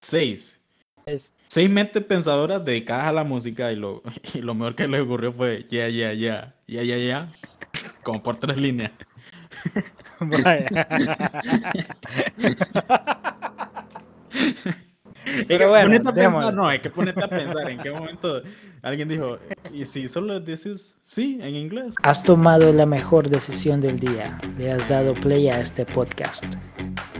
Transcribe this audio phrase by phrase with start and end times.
[0.00, 0.60] Seis.
[1.06, 4.02] Es- Seis mentes pensadoras dedicadas a la música y lo,
[4.34, 7.32] y lo mejor que les ocurrió fue ya, ya, ya, ya, ya, ya,
[8.04, 8.92] como por tres líneas.
[15.24, 18.42] Es que bueno, ponete a pensar, no, hay que ponerte a pensar en qué momento
[18.82, 19.38] alguien dijo,
[19.72, 21.94] ¿y si solo decís sí en inglés?
[22.02, 24.38] Has tomado la mejor decisión del día.
[24.58, 26.44] Le has dado play a este podcast.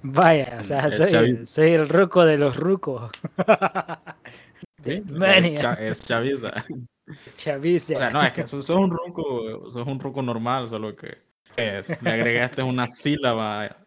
[0.03, 3.11] Vaya, o sea, soy, chaviz- soy el ruco de los rucos.
[4.83, 5.03] ¿sí?
[5.25, 6.51] Es, cha- es chaviza.
[7.35, 7.93] Chaviza.
[7.93, 11.17] O sea, no, es que sos, sos un ruco, sos un ruco normal, solo que
[11.55, 13.77] es, le agregaste una sílaba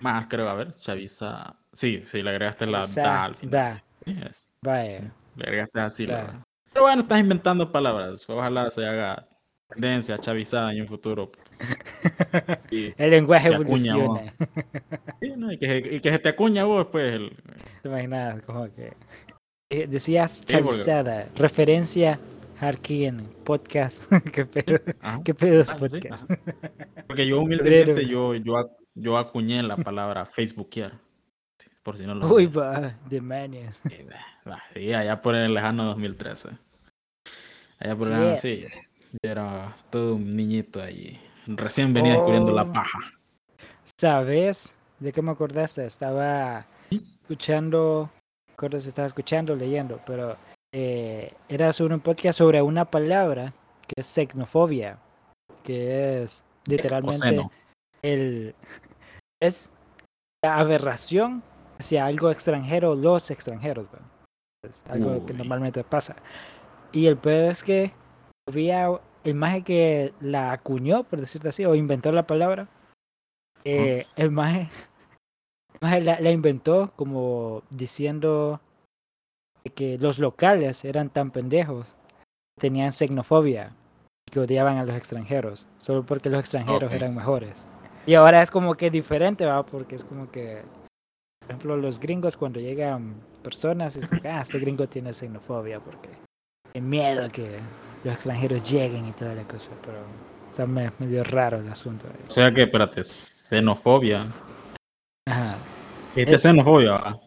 [0.00, 1.56] más, creo, a ver, chaviza.
[1.72, 3.50] Sí, sí, le agregaste la da al final.
[3.50, 5.12] da, Sí, es, vaya.
[5.36, 6.24] le agregaste la sílaba.
[6.24, 6.44] Claro.
[6.72, 8.24] Pero bueno, estás inventando palabras.
[8.28, 9.28] Ojalá se haga
[9.68, 11.30] tendencia chavizada en un futuro.
[12.70, 14.34] El lenguaje evoluciona.
[15.20, 17.12] sí, no, y que, se- y que se te acuña vos, pues.
[17.14, 17.36] El,
[17.82, 18.42] ¿Te imaginas?
[18.42, 18.92] Como que.
[19.70, 22.18] eh, Decías porque- chavizada, referencia
[22.60, 24.10] Harkin, podcast.
[24.32, 24.78] ¿Qué pedo?
[25.00, 25.20] ajá.
[25.24, 26.30] ¿Qué pedo es Ah, sí, podcast?
[26.30, 26.40] ajá.
[27.06, 30.92] Porque yo humildemente yo, yo, yo acuñé la palabra facebookear.
[31.82, 33.80] Por si no lo Uy, va, demonios.
[33.88, 33.96] Sí,
[34.74, 36.50] sí, allá por el lejano 2013.
[37.78, 38.64] Allá por el lejano, sí.
[39.22, 41.18] Yo era todo un niñito allí.
[41.46, 42.72] Recién venía descubriendo la Oh.
[42.72, 42.98] paja.
[43.98, 45.84] ¿Sabes de qué me acordaste?
[45.84, 48.10] Estaba escuchando,
[48.50, 50.36] recuerdo si estaba escuchando leyendo, pero
[50.72, 53.52] eh, era sobre un podcast sobre una palabra
[53.86, 54.98] que es xenofobia,
[55.64, 57.48] que es literalmente
[58.02, 58.54] el
[59.42, 59.70] es
[60.44, 61.42] la aberración
[61.78, 63.86] hacia algo extranjero, los extranjeros.
[64.62, 66.16] Es algo que normalmente pasa.
[66.92, 67.92] Y el peor es que
[68.48, 68.90] había
[69.24, 72.68] el maje que la acuñó, por decirlo así, o inventó la palabra.
[73.64, 74.68] eh, el maje,
[75.74, 78.60] el maje la, la inventó como diciendo
[79.74, 81.96] que los locales eran tan pendejos,
[82.58, 83.72] tenían xenofobia,
[84.30, 86.92] que odiaban a los extranjeros, solo porque los extranjeros Ok.
[86.92, 87.66] eran mejores.
[88.06, 89.64] Y ahora es como que diferente, ¿va?
[89.66, 90.62] Porque es como que,
[91.40, 96.08] por ejemplo, los gringos cuando llegan personas, es como ah, este gringo tiene xenofobia porque
[96.72, 97.58] tiene miedo que
[98.04, 99.98] los extranjeros lleguen y toda la cosa, pero
[100.50, 102.06] está me- medio raro el asunto.
[102.28, 104.26] O sea que, espérate, xenofobia.
[105.26, 105.56] Ajá.
[106.14, 107.18] Dijiste Es- xenofobia.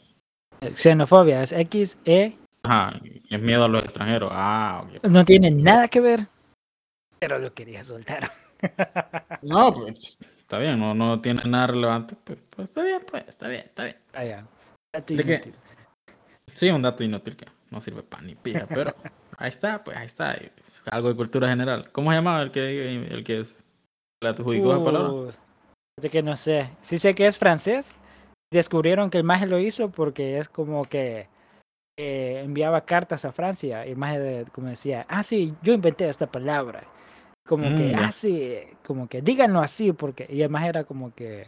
[0.76, 2.98] Xenofobia es X, E, Ajá,
[3.30, 4.30] es miedo a los extranjeros.
[4.34, 5.04] Ah, ok.
[5.10, 6.28] no tiene nada que ver,
[7.20, 8.32] pero lo quería soltar.
[9.42, 12.16] No, pues está bien, no, no tiene nada relevante.
[12.24, 13.98] Pues, pues, está bien, pues, está bien, está bien.
[14.14, 14.46] Allá.
[14.94, 15.34] Dato ¿De qué?
[15.34, 15.54] inútil.
[16.54, 18.96] Sí, un dato inútil que no sirve para ni pija, pero
[19.44, 20.38] ahí está, pues ahí está.
[20.90, 21.92] Algo de cultura general.
[21.92, 23.58] ¿Cómo se llamaba el que, el que es-
[24.22, 25.10] le adjudicó esa palabra?
[25.12, 25.32] Uh,
[26.02, 26.70] de que no sé.
[26.82, 27.96] Sí sé que es francés.
[28.54, 31.28] Descubrieron que el maje lo hizo porque es como que
[32.00, 36.08] eh, enviaba cartas a Francia y el maje de- como decía, ah sí, yo inventé
[36.08, 36.84] esta palabra.
[37.46, 41.14] Como Mm, que, ah sí, como que díganlo así porque y el maje era como
[41.14, 41.48] que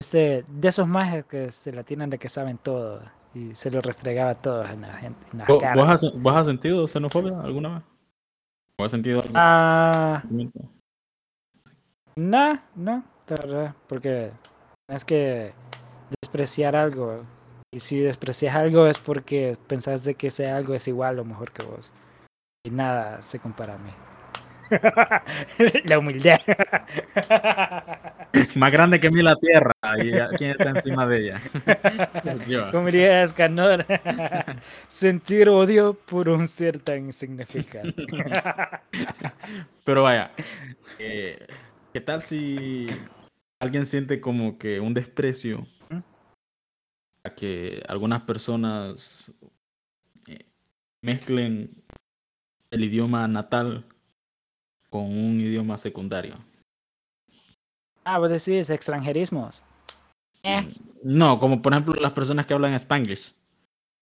[0.00, 3.02] ese, de esos majes que se la tienen de que saben todo
[3.34, 5.26] y se lo restregaba a todos en la gente.
[5.32, 5.74] En la ¿Vos, cara.
[5.74, 7.82] vos has, vos has sentido xenofobia alguna vez?
[8.78, 10.22] ¿O has sentido algún Ah?
[12.16, 14.32] No, no, la verdad, porque
[14.88, 15.52] es que
[16.20, 17.24] despreciar algo.
[17.72, 21.52] Y si desprecias algo es porque pensás de que ese algo es igual o mejor
[21.52, 21.92] que vos.
[22.64, 23.90] Y nada se compara a mí.
[25.84, 26.40] la humildad.
[28.56, 29.72] Más grande que mí la tierra.
[29.98, 31.40] ¿Y quién está encima de ella?
[32.46, 32.70] Yo.
[32.70, 33.86] Como diría Escanor,
[34.88, 38.06] sentir odio por un ser tan insignificante.
[39.84, 40.30] Pero vaya,
[40.98, 41.46] eh,
[41.92, 42.86] ¿qué tal si
[43.60, 46.00] alguien siente como que un desprecio ¿Mm?
[47.24, 49.32] a que algunas personas
[50.26, 50.46] eh,
[51.00, 51.82] mezclen
[52.70, 53.86] el idioma natal
[54.90, 56.36] con un idioma secundario?
[58.04, 59.62] ah, vos decís extranjerismos.
[60.42, 63.34] Eh, No, como por ejemplo las personas que hablan Spanglish.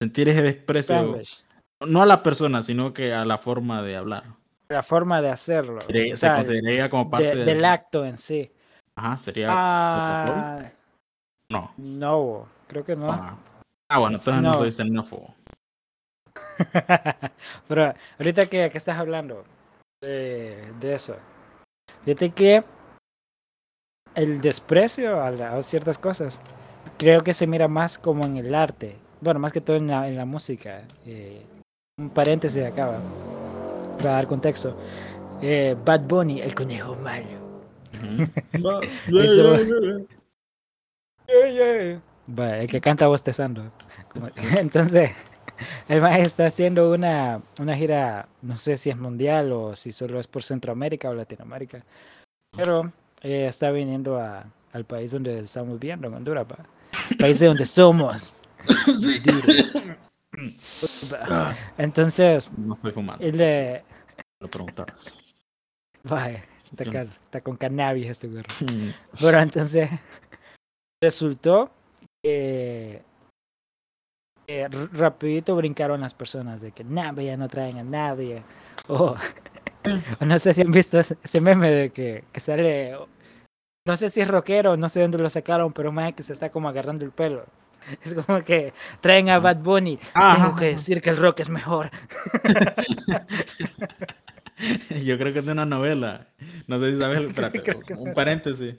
[0.01, 1.43] Sentir ese desprecio, Spanglish.
[1.87, 4.25] no a la persona, sino que a la forma de hablar.
[4.69, 5.81] La forma de hacerlo.
[5.81, 8.51] Sería- o Se consideraría como parte de- del- del acto en sí.
[8.97, 9.49] Ajá, sería.
[9.51, 10.71] Ah,
[11.51, 11.73] No.
[11.77, 13.11] no, creo que no.
[13.11, 13.37] Ah,
[13.89, 14.55] Ah, bueno, entonces no, No.
[14.59, 15.35] soy xenófobo.
[17.69, 19.45] Pero ahorita que, que estás hablando
[20.01, 21.17] de, de eso,
[22.05, 22.65] fíjate que
[24.15, 26.41] el desprecio a, la- a ciertas cosas
[26.99, 30.09] creo que se mira más como en el arte, bueno, más que todo en la,
[30.09, 30.83] en la música.
[31.05, 31.43] Eh,
[31.99, 33.01] un paréntesis acá, va,
[33.99, 34.77] para dar contexto.
[35.43, 37.29] Eh, Bad Bunny, el conejo malo.
[42.29, 43.71] El que canta bostezando.
[44.59, 45.11] Entonces,
[45.89, 50.19] el maestro está haciendo una, una gira, no sé si es mundial o si solo
[50.21, 51.85] es por Centroamérica o Latinoamérica,
[52.57, 52.93] pero
[53.23, 56.59] eh, está viniendo a- al país donde estamos viviendo, en Honduras, va.
[57.19, 58.41] país de donde somos.
[58.87, 59.73] duros.
[61.13, 61.57] Va.
[61.79, 63.25] Entonces, No estoy fumando.
[63.25, 63.85] él le...
[64.41, 65.19] Lo preguntabas.
[66.11, 66.29] va,
[66.65, 68.43] está, Yo- ca- está con cannabis este güey.
[68.61, 69.89] Mm, Pero entonces
[71.03, 71.71] resultó
[72.23, 73.03] que,
[74.49, 78.43] r- rapidito brincaron las personas de que nada, ya no traen a nadie.
[78.89, 79.17] O,
[80.21, 82.97] o no sé si han visto ese, meme de que, que sale,
[83.85, 86.51] no sé si es rockero, no sé dónde lo sacaron, pero más que se está
[86.51, 87.47] como agarrando el pelo.
[88.05, 89.99] Es como que traen a Bad Bunny.
[90.37, 91.91] Tengo que decir que el rock es mejor.
[95.05, 96.29] Yo creo que es de una novela.
[96.67, 97.21] No sé si sabes.
[97.53, 97.61] Sí,
[97.97, 98.77] un paréntesis.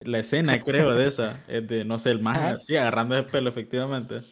[0.00, 3.50] La escena, creo, de esa es de, no sé, el más así, agarrando el pelo,
[3.50, 4.22] efectivamente.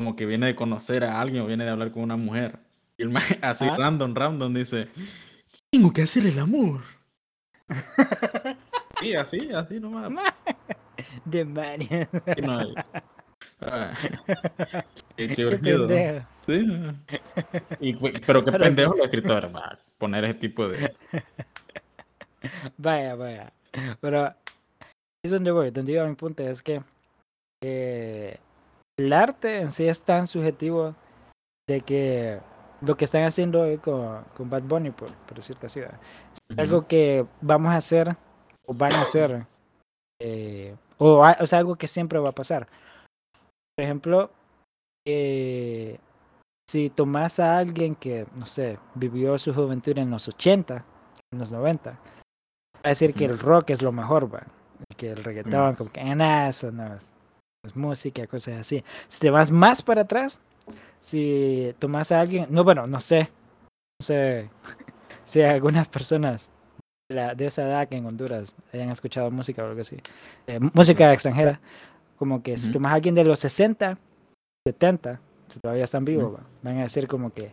[0.00, 2.58] Como que viene de conocer a alguien o viene de hablar con una mujer.
[2.96, 3.76] Y el así, Ajá.
[3.76, 4.88] random, random, dice:
[5.70, 6.80] Tengo que hacer el amor.
[9.02, 10.10] Sí, así, así nomás.
[12.42, 12.74] No hay.
[13.60, 13.92] Ah,
[15.16, 15.86] qué, qué Qué urgido.
[15.86, 16.26] pendejo.
[16.46, 16.66] Sí.
[17.80, 20.94] Y, pero qué los escritores va poner ese tipo de.
[22.78, 23.52] Vaya, vaya.
[24.00, 24.34] Pero
[25.22, 26.82] es donde voy, donde iba mi punto, es que
[27.62, 28.38] eh,
[29.00, 30.94] el arte en sí es tan subjetivo
[31.68, 32.40] de que
[32.80, 36.00] lo que están haciendo hoy con, con Bad Bunny, por, por decirte así, ¿verdad?
[36.48, 38.16] es algo que vamos a hacer
[38.66, 39.46] o van a hacer,
[40.20, 42.66] eh, o, o sea, algo que siempre va a pasar.
[43.76, 44.30] Por ejemplo,
[45.06, 45.98] eh,
[46.70, 50.84] si tomas a alguien que, no sé, vivió su juventud en los 80,
[51.32, 51.98] en los 90, va
[52.82, 54.42] a decir que el rock es lo mejor, va.
[54.96, 57.19] Que el reggaetón, como que, "Ah, nah, eso no es, no es
[57.74, 58.82] música, cosas así.
[59.08, 60.40] Si te vas más para atrás,
[61.00, 63.28] si tomas a alguien, no, bueno, no sé,
[64.00, 64.48] no sé
[65.24, 66.48] si algunas personas
[67.10, 69.96] de, la- de esa edad que en Honduras hayan escuchado música o algo así,
[70.46, 71.60] eh, música extranjera,
[72.16, 73.98] como que si tomas a alguien de los 60,
[74.66, 77.52] 70, si todavía están vivos, van a decir como que,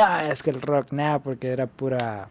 [0.00, 2.28] ah, es que el rock, nada, porque era pura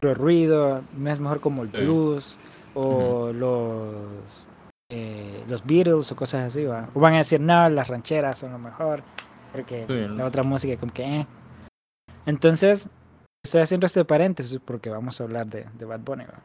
[0.00, 1.76] puro ruido, no es mejor como el Sí.
[1.76, 2.38] blues
[2.74, 4.46] o los
[4.90, 6.88] eh, los Beatles o cosas así, ¿va?
[6.92, 9.02] o van a decir, no, las rancheras son lo mejor,
[9.52, 11.26] porque Sí, la otra música como que, eh.
[12.26, 12.90] Entonces,
[13.44, 16.42] estoy haciendo este paréntesis porque vamos a hablar de, de Bad Bunny, ¿va?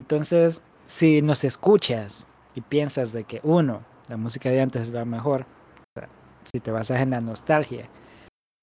[0.00, 5.04] Entonces, si nos escuchas y piensas de que uno, la música de antes es la
[5.04, 6.08] mejor, o sea,
[6.44, 7.88] si te basas en la nostalgia.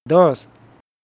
[0.06, 0.48] Dos,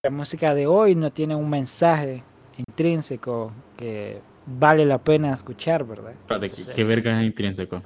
[0.05, 2.23] la música de hoy no tiene un mensaje
[2.57, 4.21] intrínseco que
[4.59, 6.13] vale la pena escuchar, ¿verdad?
[6.13, 6.69] Espérate, ¿qué, Sí.
[6.75, 7.83] qué verga es intrínseco?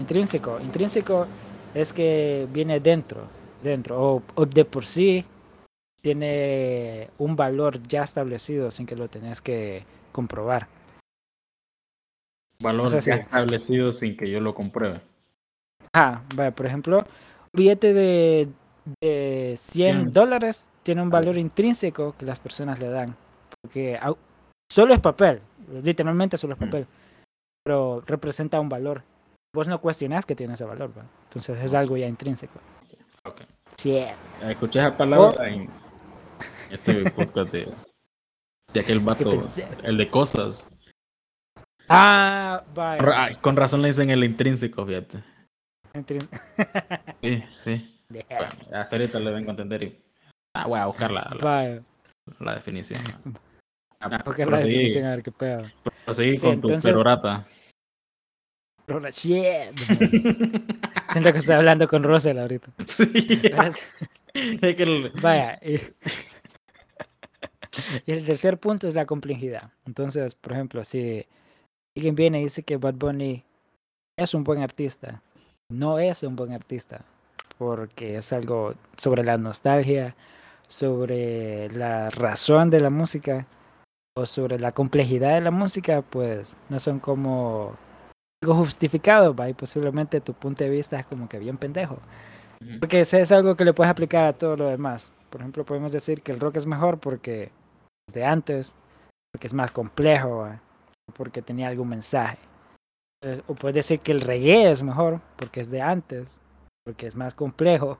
[0.00, 0.60] Intrínseco.
[0.60, 1.26] Intrínseco
[1.74, 3.26] es que viene dentro,
[3.62, 5.24] dentro, o, o de por sí
[6.00, 10.68] tiene un valor ya establecido sin que lo tengas que comprobar.
[12.60, 15.00] Valor ya establecido sin que yo lo compruebe.
[15.92, 17.04] Ah, vaya, por ejemplo, un
[17.52, 18.48] billete de,
[19.00, 20.12] de 100 100.
[20.12, 23.16] dólares tiene un valor intrínseco que las personas le dan.
[23.62, 23.98] Porque
[24.70, 25.40] solo es papel.
[25.82, 26.64] Literalmente solo es Mm.
[26.64, 26.86] papel.
[27.64, 29.02] Pero representa un valor.
[29.54, 31.04] Vos no cuestionás que tiene ese valor, ¿va?
[31.24, 32.58] Entonces es algo ya intrínseco.
[33.24, 33.42] Ok.
[33.78, 34.08] Shit.
[34.42, 35.44] Escuché esa palabra Oh.
[35.44, 35.70] en
[36.70, 37.68] este podcast de,
[38.72, 39.42] de aquel ¿Qué vato,
[39.82, 40.68] el de cosas.
[41.88, 43.40] Ah, vaya.
[43.40, 45.22] Con razón le dicen el intrínseco, fíjate.
[45.94, 46.28] Intrín-
[47.22, 48.00] Sí, sí.
[48.08, 50.02] Bueno, hasta ahorita le vengo a entender y.
[50.54, 51.80] Ah, voy a buscar la, la,
[52.40, 53.02] la definición.
[54.04, 55.62] Ah, Porque la a ver qué pedo.
[56.04, 57.46] proseguí Sí, con tu perorata.
[58.86, 59.76] Pero la shit.
[61.12, 62.70] Siento que estoy hablando con Rosel ahorita.
[62.86, 63.40] Sí.
[64.34, 64.34] Es
[64.76, 65.58] que Vaya.
[65.62, 65.76] Y...
[68.06, 69.70] y el tercer punto es la complejidad.
[69.86, 71.26] Entonces, por ejemplo, si
[71.96, 73.44] alguien viene y dice que Bad Bunny
[74.18, 75.22] es un buen artista,
[75.70, 77.04] no es un buen artista,
[77.58, 80.14] porque es algo sobre la nostalgia,
[80.68, 83.46] sobre la razón de la música
[84.16, 87.76] o sobre la complejidad de la música, pues no son como
[88.42, 89.48] algo justificado, ¿va?
[89.48, 91.98] y posiblemente tu punto de vista es como que bien pendejo.
[92.80, 95.12] Porque ese es algo que le puedes aplicar a todo lo demás.
[95.30, 97.50] Por ejemplo, podemos decir que el rock es mejor porque
[98.08, 98.76] es de antes,
[99.32, 100.60] porque es más complejo, ¿va?
[101.14, 102.38] porque tenía algún mensaje.
[103.22, 106.28] Eh, O puedes decir que el reggae es mejor porque es de antes,
[106.84, 107.98] porque es más complejo,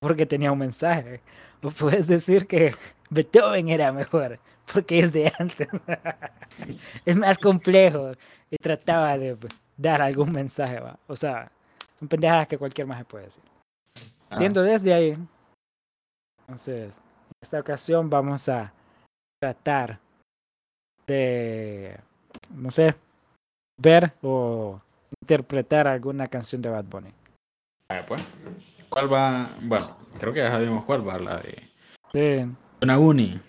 [0.00, 1.20] porque tenía un mensaje.
[1.62, 2.74] O puedes decir que
[3.10, 4.40] Beethoven era mejor
[4.72, 5.68] porque es de antes.
[7.04, 8.12] es más complejo
[8.50, 9.36] y trataba de
[9.76, 10.80] dar algún mensaje.
[10.80, 10.98] ¿va?
[11.06, 11.50] O sea,
[11.98, 13.42] son pendejadas que cualquier más puede decir.
[13.96, 15.16] Ah, Partiendo desde ahí,
[16.50, 18.72] entonces, en esta ocasión vamos a
[19.40, 20.00] tratar
[21.06, 21.96] de,
[22.52, 22.96] no sé,
[23.78, 24.80] ver o
[25.22, 27.12] interpretar alguna canción de Bad Bunny.
[28.08, 28.20] pues.
[28.88, 29.48] ¿Cuál va?
[29.62, 31.70] Bueno, creo que ya sabemos cuál va, la de
[32.10, 32.44] Sí,
[32.98, 33.40] Uni.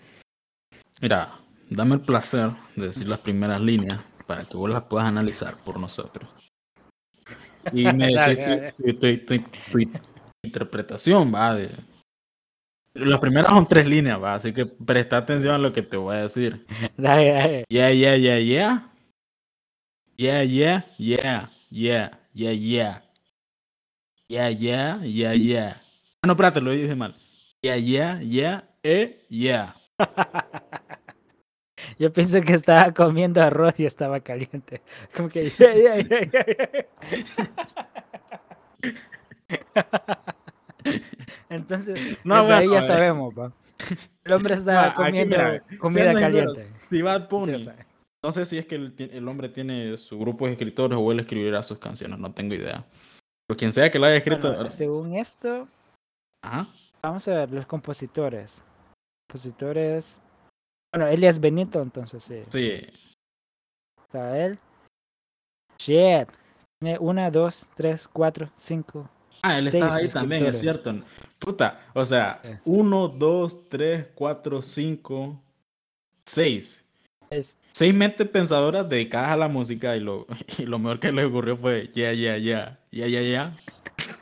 [1.02, 1.32] Mira,
[1.68, 5.80] dame el placer de decir las primeras líneas para que vos las puedas analizar por
[5.80, 6.30] nosotros.
[7.72, 8.72] Y me decís dale.
[8.74, 9.78] tu, tu- tu- tu- tu
[10.44, 11.70] interpretación, va, de...
[12.94, 16.14] Las primeras son tres líneas, va, así que presta atención a lo que te voy
[16.14, 16.64] a decir.
[16.96, 17.64] dale, dale.
[17.68, 18.88] Yeah, yeah, yeah, yeah.
[20.16, 23.02] Yeah, yeah, yeah, yeah, yeah, yeah.
[24.28, 25.82] Yeah, yeah, yeah, yeah.
[26.22, 27.16] Ah, no, espérate, lo dije mal.
[27.60, 29.74] Yeah, yeah, yeah, eh, yeah.
[31.98, 34.82] Yo pienso que estaba comiendo arroz y estaba caliente.
[35.16, 35.50] Como que...
[35.50, 36.86] yeah, yeah, yeah.
[41.48, 43.52] Entonces, No, desde ahí bueno, ya sabemos, pa.
[44.24, 46.68] El hombre estaba aquí, comiendo mira, comida caliente.
[46.88, 47.66] Si Bad Bunny,
[48.22, 51.20] no sé si es que el, el hombre tiene su grupo de escritores o él
[51.20, 52.84] escribirá sus canciones, no tengo idea.
[53.46, 54.52] Pero quien sea que lo haya escrito.
[54.52, 55.66] Bueno, según esto,
[56.42, 56.68] Ajá.
[57.02, 58.62] vamos a ver los compositores.
[59.28, 60.22] Compositores.
[60.92, 62.42] Bueno, Elias Benito, entonces sí.
[62.48, 62.82] Sí.
[64.04, 64.58] Está él.
[65.78, 66.28] Shit.
[66.78, 69.08] Tiene una, dos, tres, cuatro, cinco.
[69.42, 70.94] Ah, él está ahí también, es cierto.
[71.38, 72.60] Puta, o sea, Eh.
[72.64, 75.40] uno, dos, tres, cuatro, cinco,
[76.24, 76.84] seis.
[77.30, 80.26] Es, Seis mentes pensadoras dedicadas a la música y lo,
[80.58, 83.56] y lo mejor que le ocurrió fue ya, ya, ya, ya, ya, ya,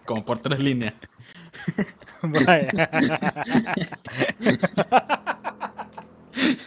[0.04, 0.94] como por tres líneas.
[2.22, 2.70] vaya.
[6.32, 6.66] Es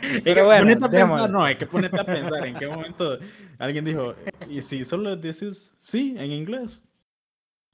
[0.24, 3.18] Pero que bueno, ponete a pensar, no, hay que ponerte a pensar en qué momento
[3.58, 4.14] alguien dijo,
[4.48, 6.78] y si solo decís sí en inglés.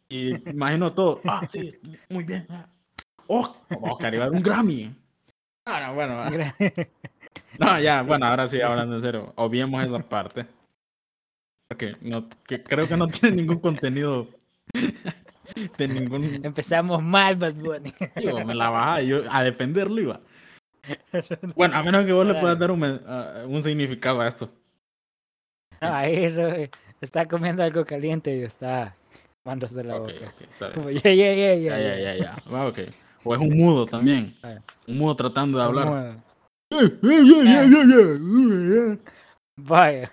[0.09, 1.73] Y imagino todo, ah, sí,
[2.09, 2.47] muy bien.
[2.51, 2.69] ah.
[3.29, 4.93] Oh, Oscar iba a dar un Grammy.
[5.65, 6.31] Ah, no, bueno, ah.
[7.59, 10.47] no, ya, bueno, ahora sí, hablando en serio, obviemos esa parte.
[11.69, 14.29] Porque no, que creo que no tiene ningún contenido
[15.79, 16.45] de ningún...
[16.45, 17.93] Empezamos mal, Bad Bunny.
[18.17, 20.21] Digo, me la bajaba yo a defenderlo iba.
[21.57, 24.51] Bueno, a menos que vos le puedas dar un, ah, un significado a esto.
[25.81, 26.43] Ahí eso,
[27.01, 28.95] está comiendo algo caliente y está
[29.43, 30.13] tomándose la boca.
[30.13, 30.75] ok, está bien.
[30.75, 32.63] Como, yeah, yeah, yeah, yeah, Ya, ya, ya, ya.
[32.67, 32.79] Ok.
[33.25, 34.37] O es un mudo también.
[34.43, 34.59] Ah.
[34.87, 36.19] Un mudo tratando de hablar.
[39.57, 40.11] Vaya.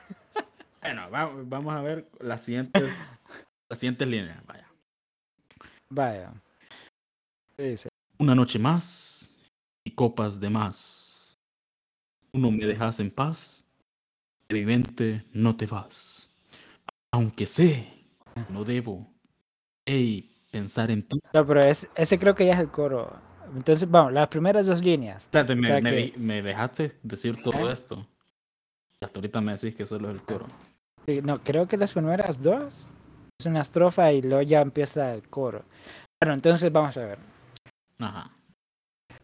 [0.82, 2.94] Bueno, va- vamos a ver las siguientes,
[3.70, 4.46] las siguientes líneas.
[4.46, 4.68] Vaya.
[5.90, 6.34] Vaya.
[8.20, 9.17] Una noche más
[10.02, 11.40] copas de más.
[12.32, 13.68] Tú no me dejas en paz.
[14.48, 16.32] Evidente no te vas.
[17.12, 18.06] Aunque sé,
[18.50, 19.12] no debo.
[19.86, 21.20] Ey, pensar en ti.
[21.34, 23.12] No, pero es, ese creo que ya es el coro.
[23.56, 25.24] Entonces, vamos, las primeras dos líneas.
[25.24, 28.06] Espérate, me, sea me que- di- me dejaste decir todo esto.
[29.02, 30.46] Hasta ahorita me decís que solo es el coro.
[31.08, 32.94] Sí, No, creo que las primeras dos
[33.40, 35.64] es una estrofa y luego ya empieza el coro.
[36.22, 37.20] Bueno, entonces vamos a ver.
[38.00, 38.32] Ajá.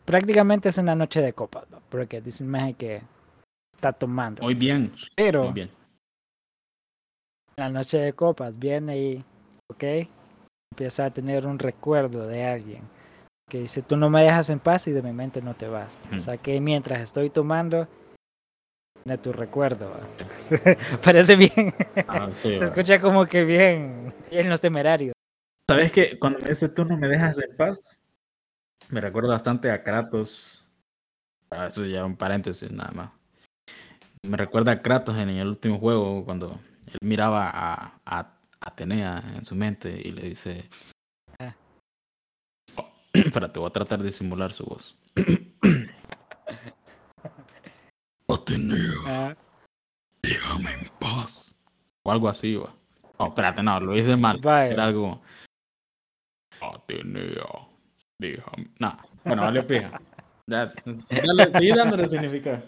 [0.06, 1.82] Prácticamente es una noche de copas, ¿no?
[1.90, 3.02] porque dicen más que
[3.74, 4.44] está tomando.
[4.44, 4.94] Muy bien.
[5.16, 5.72] Pero Muy bien.
[7.58, 9.24] la noche de copas viene y,
[9.72, 9.84] ok,
[10.72, 12.82] empieza a tener un recuerdo de alguien
[13.50, 15.98] que dice, tú no me dejas en paz y de mi mente no te vas.
[16.06, 16.20] O Ujú.
[16.22, 17.88] sea que mientras estoy tomando,
[19.06, 19.92] viene tu recuerdo.
[21.04, 21.74] Parece bien.
[22.08, 25.14] Ah, sí, Se escucha como que bien, bien los temerarios.
[25.70, 28.00] ¿Sabes que Cuando me dice tú no me dejas en paz,
[28.90, 30.64] me recuerda bastante a Kratos.
[31.50, 33.12] Ah, eso ya un paréntesis nada más.
[34.24, 39.46] Me recuerda a Kratos en el último juego, cuando él miraba a, a Atenea en
[39.46, 40.70] su mente y le dice...
[41.40, 41.54] Ah.
[42.78, 44.96] Oh, espérate, voy a tratar de simular su voz.
[48.30, 49.36] Atenea, Ah,
[50.22, 51.60] déjame en paz.
[52.04, 52.74] O algo así, va.
[53.18, 54.40] Oh, espérate, no, lo hice mal.
[54.40, 54.74] Vaya.
[54.74, 55.22] Era algo.
[56.62, 57.44] Atenea,
[58.32, 58.70] déjame.
[58.80, 60.02] No, bueno, vale pija.
[60.48, 60.74] Dale-
[61.54, 62.62] sigue dándole significado.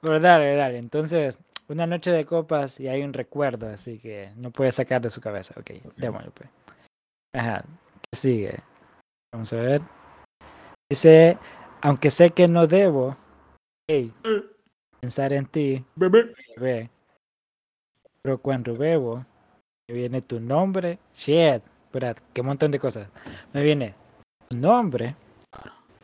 [0.00, 0.78] pero dale, dale.
[0.78, 5.10] Entonces, una noche de copas y hay un recuerdo, así que no puede sacar de
[5.10, 5.54] su cabeza.
[5.58, 6.48] Ok, démosle pues.
[7.34, 7.64] Ajá,
[8.10, 8.60] ¿qué sigue?
[9.32, 9.80] Vamos a ver.
[10.88, 11.36] Dice,
[11.82, 13.16] aunque sé que no debo,
[13.90, 14.12] hey,
[15.00, 16.32] pensar en ti, Bebé.
[16.56, 16.90] bebé.
[18.22, 19.24] Pero cuando bebo,
[19.88, 23.08] me viene tu nombre, shit, espera, qué montón de cosas.
[23.52, 23.94] Me viene
[24.48, 25.14] tu nombre,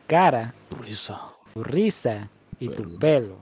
[0.07, 1.19] cara, Risa.
[1.53, 3.37] tu risa y tu Pelo.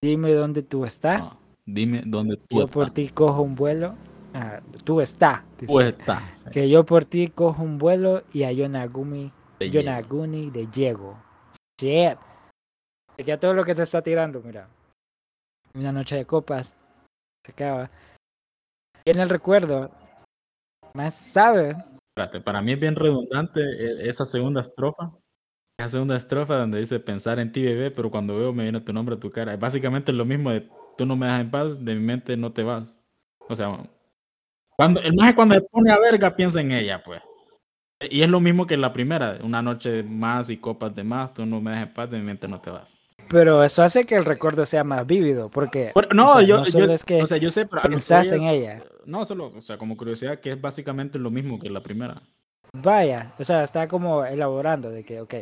[0.00, 1.22] Dime dónde tú estás.
[1.22, 1.36] Ah,
[1.66, 3.94] dime dónde tú Yo por ti cojo un vuelo.
[4.34, 5.42] Ah, tú estás.
[5.56, 6.22] Tú estás.
[6.52, 9.82] Que yo por ti cojo un vuelo y a Yonaguni, Te llevo.
[9.84, 11.16] Yonaguni de llego.
[11.80, 12.18] Shit.
[13.24, 14.68] Ya todo lo que te está tirando, mira.
[15.74, 16.76] Una noche de copas.
[17.44, 17.90] Se acaba.
[19.04, 19.90] Y en el recuerdo.
[20.94, 21.76] Más sabe.
[22.18, 25.12] Espérate, para mí es bien redundante eh, esa segunda estrofa.
[25.78, 28.92] Esa segunda estrofa donde dice pensar en ti, bebé, pero cuando veo me viene tu
[28.92, 29.54] nombre, tu cara.
[29.54, 32.52] Es básicamente lo mismo de tú no me dejas en paz, de mi mente no
[32.52, 32.98] te vas.
[33.48, 33.68] O sea,
[34.76, 37.22] cuando, el maje cuando se pone a verga piensa en ella, pues.
[38.10, 41.46] Y es lo mismo que la primera, una noche más y copas de más, tú
[41.46, 42.96] no me dejas en paz, de mi mente no te vas.
[43.30, 45.50] Pero eso hace que el recuerdo sea más vívido.
[45.50, 45.92] Porque.
[45.94, 47.84] Pero- no, o sea, yo, no yo- es que o sea, yo sé, pero a
[47.84, 48.82] pensás en es- ella.
[49.08, 52.20] No, solo, o sea, como curiosidad, que es básicamente lo mismo que la primera.
[52.74, 55.34] Vaya, o sea, está como elaborando de que, ok,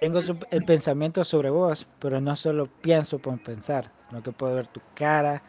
[0.00, 0.18] tengo
[0.50, 4.80] el pensamiento sobre vos, pero no solo pienso por pensar, sino que puedo ver tu
[4.96, 5.40] cara,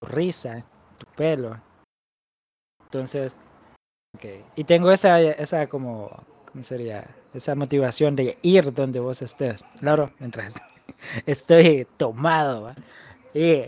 [0.00, 0.64] tu risa,
[0.98, 1.62] tu pelo.
[2.82, 3.38] Entonces,
[4.16, 4.24] ok,
[4.56, 6.10] y tengo esa, esa como,
[6.50, 7.08] ¿cómo sería?
[7.32, 10.54] Esa motivación de ir donde vos estés, claro, mientras
[11.24, 12.74] estoy tomado, ¿va?
[13.32, 13.66] Y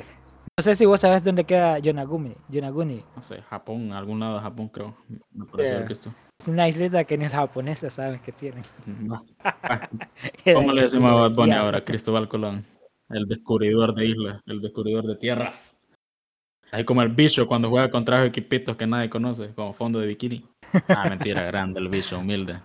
[0.58, 3.02] no sé si vos sabes dónde queda Yonaguni, Yonaguni.
[3.16, 4.96] No sé, Japón, algún lado de Japón, creo.
[5.30, 5.86] Me pareció Yeah.
[5.88, 6.10] visto.
[6.40, 8.62] Es una islita que ni los japoneses saben que tienen.
[8.86, 9.24] No.
[10.54, 11.84] ¿Cómo le decimos a Bad Bunny ahora?
[11.84, 12.64] Cristóbal Colón.
[13.08, 15.80] El descubridor de islas, el descubridor de tierras.
[16.70, 20.06] Ahí como el bicho cuando juega con traje equipitos que nadie conoce, como fondo de
[20.06, 20.44] bikini.
[20.88, 22.60] Ah, mentira, grande el bicho, humilde.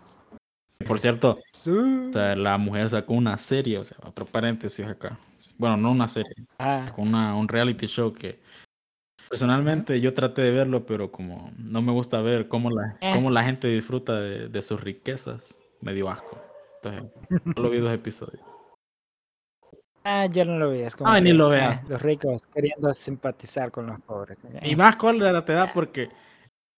[0.86, 5.18] Por cierto, o sea, la mujer sacó una serie, o sea, otro paréntesis acá.
[5.58, 8.40] Bueno, no una serie, Ah, con una, un reality show que
[9.30, 13.12] personalmente yo traté de verlo, pero como no me gusta ver cómo la, Eh.
[13.14, 16.40] cómo la gente disfruta de, de sus riquezas, me dio asco.
[16.84, 17.12] Entonces,
[17.56, 18.42] solo vi dos episodios.
[20.04, 20.82] ah, yo no lo vi.
[20.82, 21.90] Es como Ay, ni lo ah, veas.
[21.90, 24.38] los ricos queriendo simpatizar con los pobres.
[24.62, 26.10] Y más cólera te da porque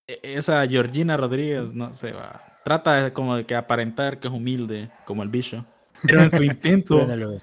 [0.07, 2.41] e- esa Georgina Rodríguez, no sé, va.
[2.63, 5.65] Trata de como de que aparentar que es humilde, como el bicho.
[6.03, 7.41] Pero en su intento lo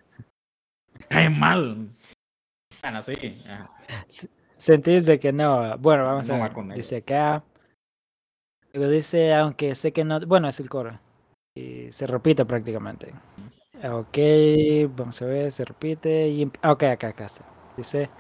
[1.09, 1.89] cae mal.
[2.83, 3.43] Bueno, sí.
[4.57, 5.77] Sentís de que no.
[5.79, 6.75] Bueno, vamos No a ver.
[6.77, 7.43] Dice acá.
[8.73, 10.21] Luego dice, aunque sé que no.
[10.21, 10.99] Bueno, es el coro.
[11.57, 13.13] Y se repite prácticamente.
[13.85, 14.19] Ok,
[14.97, 16.29] vamos a ver, se repite.
[16.29, 16.43] Y...
[16.43, 17.45] em- ah, Ok, acá, acá está.
[17.77, 18.11] Dice,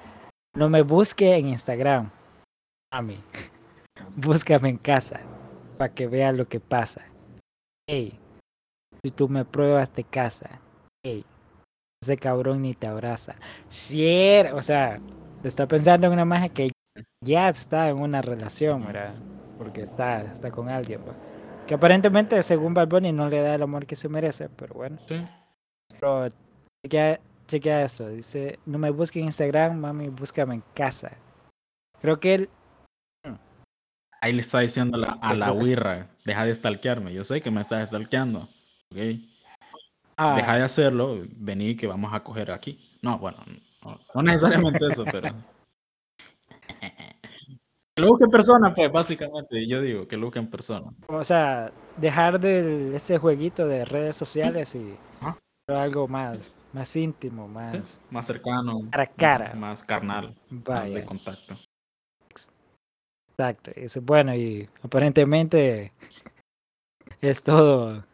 [0.55, 2.11] no me busque en Instagram.
[2.93, 3.19] Mami.
[4.17, 5.21] Búscame en casa.
[5.77, 7.03] Para que vea lo que pasa.
[7.89, 8.19] Ey,
[9.03, 10.61] si tú me pruebas te casa.
[11.05, 11.25] Ey,
[12.03, 13.37] ese cabrón ni te abraza.
[13.71, 15.01] Shit, o sea,
[15.45, 16.71] está pensando en una magia que
[17.25, 19.15] ya está en una relación, ¿verdad?
[19.59, 21.17] Porque está, está con alguien, pues.
[21.67, 24.99] Que aparentemente, según Bad Bunny, no le da el amor que se merece, pero bueno.
[25.09, 25.25] Sí.
[25.89, 26.31] Pero
[26.85, 28.09] chequea, chequea eso.
[28.09, 31.13] Dice, no me busques en Instagram, mami, búscame en casa.
[32.01, 32.51] Creo que él...
[34.21, 35.71] Ahí le está diciendo a la, a Sí, la creo que sí.
[35.71, 37.13] huirra, deja de stalkearme.
[37.13, 38.49] Yo sé que me estás stalkeando.
[38.93, 38.99] ¿ok?
[40.17, 42.79] Ah, Deja de hacerlo, vení que vamos a coger aquí.
[43.03, 43.39] No, bueno,
[43.85, 45.29] no, no necesariamente eso, pero.
[47.95, 49.67] Que lo busque en persona, pues, básicamente.
[49.67, 50.93] Yo digo que lo busque en persona.
[51.09, 54.95] O sea, dejar de ese jueguito de redes sociales y
[55.67, 58.83] pero algo más, más íntimo, Sí, más Más cercano.
[58.91, 59.55] cara a cara.
[59.55, 60.35] Más carnal.
[60.51, 61.57] Más de contacto.
[63.39, 63.71] Exacto.
[63.75, 65.93] Eso, bueno, y aparentemente
[67.21, 68.05] es todo,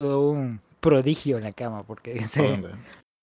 [0.00, 2.70] todo un prodigio en la cama, porque ¿A dice, dónde?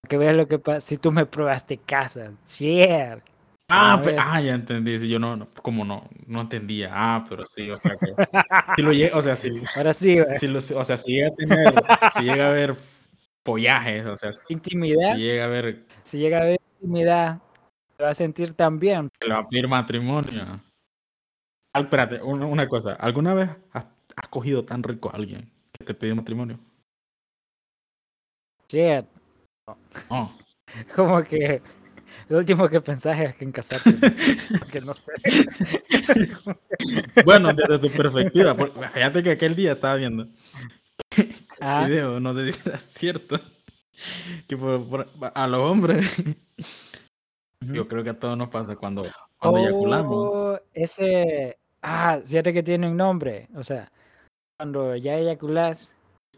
[0.08, 3.22] que veas lo que pasa, si tú me probaste casa, yeah.
[3.68, 4.16] Ah, vez.
[4.20, 5.00] ah, ya entendí.
[5.00, 6.92] Sí, yo no, no, como no, no entendía.
[6.94, 8.14] Ah, pero sí, o sea que.
[8.78, 11.36] Si lo llega, o sea, si, Ahora sí, si lo- o sea, si llega a
[11.36, 12.76] tener, si llega a ver
[13.46, 17.40] follajes, o sea, si intimidad, llega a ver si llega a haber intimidad,
[17.96, 19.10] te va a sentir tan bien.
[19.18, 20.60] que le va a pedir matrimonio.
[21.76, 22.94] Espérate, una, una cosa.
[22.94, 23.86] ¿Alguna vez has,
[24.16, 26.60] has cogido tan rico a alguien que te pidió matrimonio?
[28.70, 29.06] Shit.
[30.10, 30.32] No.
[30.96, 31.62] Como que
[32.30, 33.92] lo último que pensás es que en casarte.
[34.60, 35.12] Porque no sé.
[37.26, 40.28] Bueno, desde tu perspectiva, fíjate que aquel día estaba viendo
[41.60, 43.40] Ah, video, no sé si era cierto,
[44.48, 46.22] que por- por- a los hombres,
[47.62, 49.04] yo creo que a todos nos pasa cuando,
[49.40, 50.14] cuando eyaculamos.
[50.18, 51.58] Oh, ese.
[51.88, 53.48] Ah, fíjate que tiene un nombre.
[53.56, 53.92] O sea,
[54.58, 55.92] cuando ya eyaculas,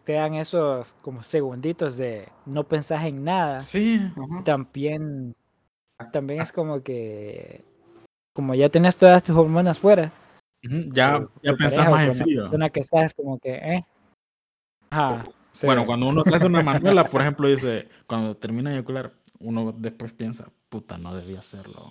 [0.04, 3.62] te dan esos como segunditos de no pensás en nada.
[3.62, 4.44] Sí, Y ajá.
[4.44, 5.34] también,
[6.12, 7.64] también es como que.
[8.36, 10.12] Como ya tienes todas tus hormonas fuera.
[10.62, 12.42] Ya, ya tu pensás más en frío.
[12.44, 13.86] persona que estás, como que, eh.
[14.90, 15.24] Ajá.
[15.64, 15.88] Bueno, sí.
[15.88, 20.12] cuando uno se hace una manuela, por ejemplo, dice, cuando termina de eyacular, uno después
[20.12, 21.90] piensa, puta, no debía hacerlo.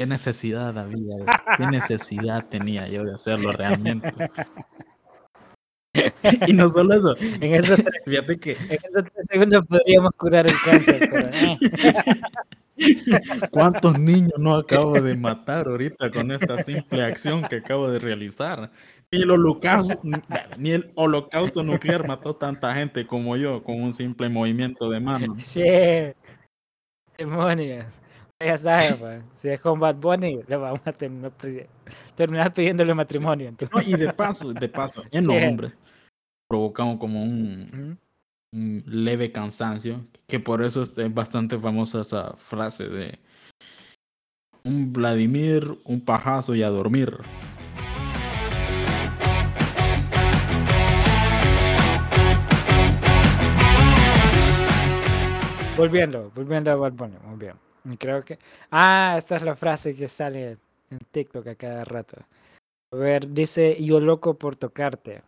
[0.00, 1.14] ¿Qué necesidad había?
[1.58, 4.10] ¿Qué necesidad tenía yo de hacerlo realmente?
[6.46, 10.46] y no solo eso, En esos, tres, fíjate que en esos tres segundos podríamos curar
[10.46, 11.58] el cáncer, pero, eh.
[13.50, 18.72] cuántos niños no acabo de matar ahorita con esta simple acción que acabo de realizar.
[19.12, 20.00] Ni el holocausto,
[20.56, 25.36] ni el holocausto nuclear mató tanta gente como yo con un simple movimiento de mano.
[25.36, 26.16] Shit.
[27.18, 28.00] Demonios.
[28.42, 31.66] Ya sabes, pues, si es con Bad Bunny, le vamos a terminar, pidi-
[32.16, 33.50] terminar pidiéndole matrimonio.
[33.70, 35.72] No, y de paso, de paso, en los hombres
[36.48, 37.98] provocamos como un,
[38.54, 43.18] un leve cansancio, que por eso es es bastante famosa esa frase de
[44.64, 47.18] un Vladimir, un pajazo y a dormir.
[55.76, 57.54] Volviendo, volviendo a Bad Bunny, muy bien.
[57.98, 58.38] Creo que.
[58.70, 60.58] Ah, esta es la frase que sale
[60.90, 62.16] en TikTok a cada rato.
[62.92, 65.22] A ver, dice: Yo loco por tocarte,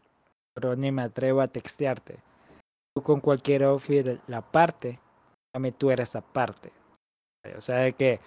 [0.54, 2.18] pero ni me atrevo a textearte.
[2.94, 4.98] Tú con cualquier outfit la parte,
[5.54, 6.72] a tú eres aparte.
[7.56, 8.20] O sea, de que.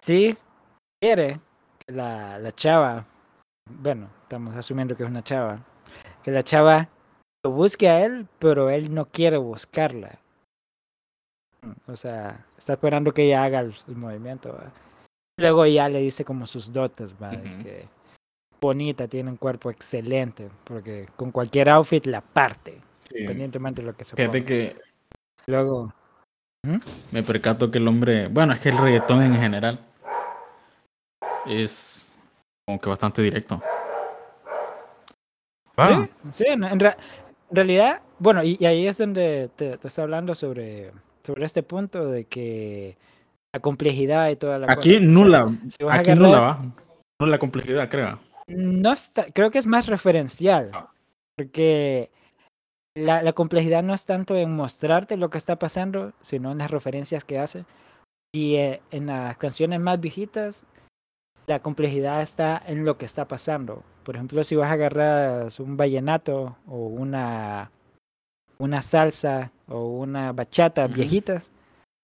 [0.00, 0.36] Sí,
[1.00, 1.40] quiere
[1.78, 3.06] que la, la chava.
[3.70, 5.64] Bueno, estamos asumiendo que es una chava.
[6.22, 6.88] Que la chava
[7.44, 10.18] lo busque a él, pero él no quiere buscarla.
[11.86, 14.52] O sea, está esperando que ella haga el, el movimiento.
[14.52, 14.70] ¿va?
[15.38, 17.30] Luego ya le dice como sus dotes, ¿va?
[17.30, 17.62] de Ujú.
[17.62, 17.84] que
[18.60, 22.80] bonita, tiene un cuerpo excelente, porque con cualquier outfit la parte,
[23.12, 24.48] independientemente de lo que se Fíjate ponga.
[24.48, 24.76] que
[25.46, 25.92] Luego,
[27.10, 29.80] me percato que el hombre, bueno, es que el reggaetón en general
[31.46, 32.08] es
[32.64, 33.60] como que bastante directo.
[35.84, 35.92] sí,
[36.30, 36.96] sí, en, en rea-
[37.50, 40.92] en realidad, bueno, y, y ahí es donde te, te está hablando sobre,
[41.24, 42.96] sobre este punto de que
[43.54, 44.96] la complejidad y toda la Aquí cosa.
[44.96, 46.64] o sea, nula, si vas a aquí nula va.
[47.20, 48.18] No la complejidad, creo.
[48.48, 50.90] No está, creo que es más referencial, Ah.
[51.36, 52.10] porque
[52.96, 56.70] la, la complejidad no es tanto en mostrarte lo que está pasando, sino en las
[56.70, 57.64] referencias que hace.
[58.34, 60.64] Y eh, en las canciones más viejitas,
[61.46, 63.82] la complejidad está en lo que está pasando.
[64.04, 67.70] Por ejemplo, si vas a agarrar un vallenato o una,
[68.62, 70.94] una salsa o una bachata Ujú.
[70.94, 71.50] viejitas,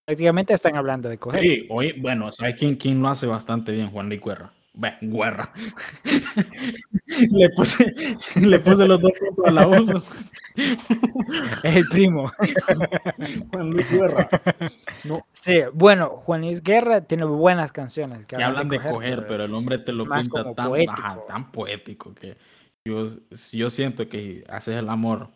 [0.05, 1.41] prácticamente están hablando de coger.
[1.41, 3.91] Sí, oye, bueno, ¿sabes quién, quién lo hace bastante bien?
[3.91, 4.53] Juan Luis Guerra.
[4.75, 5.53] Ve, Guerra.
[7.31, 7.95] le, puse,
[8.41, 10.03] le puse los dos puntos a la uno.
[11.65, 12.31] Es el primo.
[13.53, 14.29] Juan Luis Guerra.
[15.05, 19.45] No, Sí, bueno, Juan Luis Guerra tiene buenas canciones que que hablan de coger, pero
[19.45, 21.25] el hombre te lo pinta tan, poético.
[21.29, 22.37] tan poético que
[22.85, 23.07] yo,
[23.53, 25.31] yo siento que haces el amor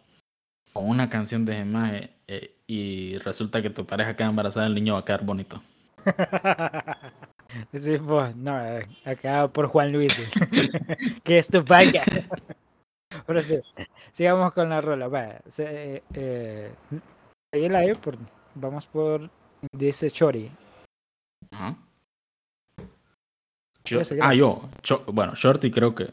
[0.72, 4.94] con una canción de Gemaje eh, y resulta que tu pareja queda embarazada, el niño
[4.94, 5.62] va a quedar bonito.
[7.78, 10.18] Sí, pues, no, eh, acá por Juan Luis.
[10.18, 10.70] eh.
[11.22, 12.02] que esto vaya.
[13.26, 13.61] Pero sí,
[14.12, 15.08] sigamos con la rola.
[15.08, 16.72] Va, se, eh, eh,
[18.54, 19.28] vamos por,
[19.70, 20.50] dice Chori.
[21.50, 21.76] Ajá.
[23.85, 24.70] Yo- ah, yo.
[24.80, 26.08] Cho- bueno, Shorty creo que.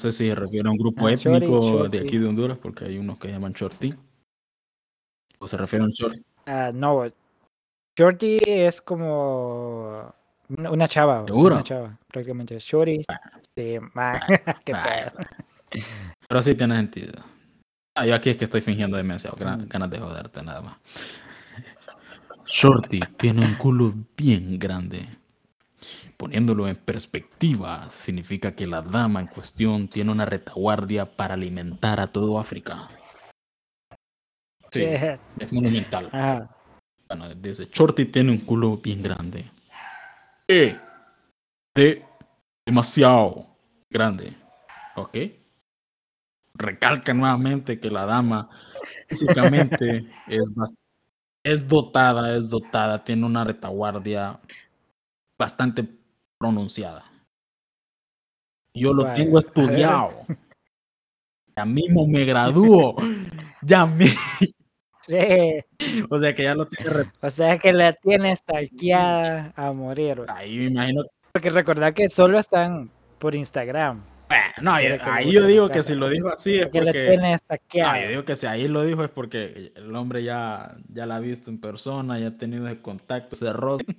[0.00, 1.98] No sé si se refiere a un grupo Ah, Shorty, étnico de Shorty.
[1.98, 3.94] aquí de Honduras, porque hay unos que llaman Shorty.
[5.38, 6.16] ¿O se refiere a un short?
[6.46, 7.04] Ah, no,
[7.98, 10.10] Shorty es como
[10.48, 11.56] una chava, ¿Seguro?
[11.56, 12.58] una chava, prácticamente.
[12.58, 12.96] Shorty,
[13.54, 13.78] sí,
[14.64, 15.82] qué Ah, pedo.
[16.26, 17.22] Pero sí tiene sentido.
[17.94, 19.68] Ah, yo aquí es que estoy fingiendo demencia, gra- Mm.
[19.68, 20.76] ganas de joderte nada más.
[22.46, 25.06] Shorty tiene un culo bien grande.
[26.16, 32.08] Poniéndolo en perspectiva, significa que la dama en cuestión tiene una retaguardia para alimentar a
[32.08, 32.88] todo África.
[34.70, 36.08] Sí, es monumental.
[36.12, 36.56] Ajá.
[37.08, 39.50] Bueno, dice, Shorty tiene un culo bien grande.
[40.46, 40.78] E.
[41.74, 42.04] De
[42.64, 43.46] demasiado
[43.90, 44.36] grande.
[44.94, 45.16] ¿Ok?
[46.54, 48.48] Recalca nuevamente que la dama
[49.08, 50.48] físicamente es,
[51.42, 54.38] es dotada, es dotada, tiene una retaguardia
[55.40, 55.88] bastante
[56.38, 57.02] pronunciada.
[58.74, 60.10] Yo lo Vaya, tengo estudiado.
[61.56, 62.94] Ya mismo me gradúo.
[63.62, 64.06] Ya mi-
[65.02, 65.16] Sí,
[66.10, 70.22] O sea que ya lo tiene o sea que la tiene stalkeada a morir.
[70.28, 74.02] Ahí me imagino Porque recordad que solo están por Instagram.
[74.28, 77.08] Bueno, no, ahí yo digo que si lo dijo así es Que la porque.
[77.08, 77.36] tiene
[77.82, 81.16] No, yo digo que si ahí lo dijo es porque el hombre ya, ya la
[81.16, 83.92] ha visto en persona, ya ha tenido ese contacto, ese rostro.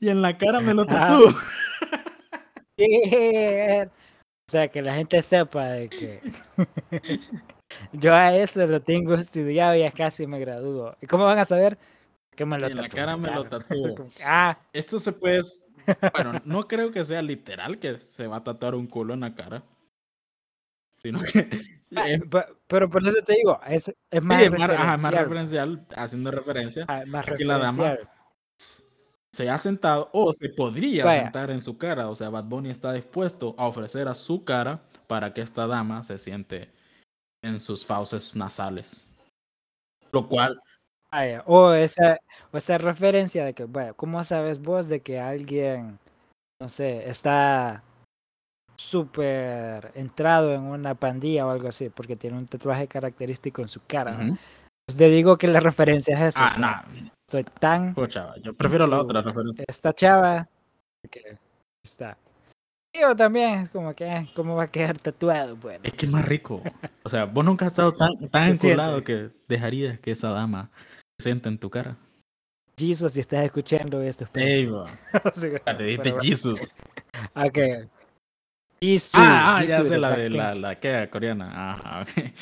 [0.00, 0.86] Y en la cara me lo Ah.
[0.86, 1.34] tatuó.
[2.78, 2.88] Sí.
[4.48, 6.20] O sea, que la gente sepa de que
[7.92, 10.96] yo a eso lo tengo estudiado y ya casi me gradúo.
[11.02, 11.76] ¿Y cómo van a saber?
[12.36, 13.44] Que me lo Y en la cara me lo
[14.10, 15.40] que, ah, Esto se puede.
[16.14, 19.34] Bueno, no creo que sea literal que se va a tatuar un culo en la
[19.34, 19.62] cara.
[21.02, 21.42] Sino que.
[22.30, 25.70] pe- pero por eso te digo, es, es sí, más es más, ajá, más referencial,
[25.78, 26.84] referencial, haciendo referencia.
[26.88, 28.17] ah, más la dama referencial.
[29.34, 31.22] Se ha sentado o se podría Vaya.
[31.24, 32.08] sentar en su cara.
[32.08, 36.02] O sea, Bad Bunny está dispuesto a ofrecer a su cara para que esta dama
[36.02, 36.70] se siente
[37.42, 39.08] en sus fauces nasales.
[40.12, 40.60] Lo cual,
[41.10, 42.20] Vaya, O esa,
[42.52, 45.98] o esa referencia de que, bueno, ¿cómo sabes vos de que alguien,
[46.60, 47.82] no sé, está
[48.76, 51.88] súper entrado en una pandilla o algo así?
[51.88, 54.18] Porque tiene un tatuaje característico en su cara.
[54.86, 56.38] Pues te digo que la referencia es eso.
[56.42, 59.64] ah, o sea, no, Soy tan pucha, yo prefiero la otra referencia.
[59.68, 60.48] esta chava
[61.10, 61.36] que
[61.84, 62.16] está.
[62.98, 65.54] Yo también, es como que, eh, ¿cómo va a quedar tatuado?
[65.56, 66.62] Bueno, Es que es más rico.
[67.04, 70.70] O sea, vos nunca has estado tan, tan enculado que dejarías que esa dama
[71.18, 71.96] se siente en tu cara.
[72.78, 74.26] Jesus, si estás escuchando esto.
[74.34, 74.86] Ey, bro.
[75.34, 76.76] Sí, te pero- Jesus.
[77.34, 77.58] Ok.
[78.80, 81.72] Jisoo, Ah, ah, ya Jisoo sé la de la, la que coreana.
[81.72, 82.32] Ajá, ok.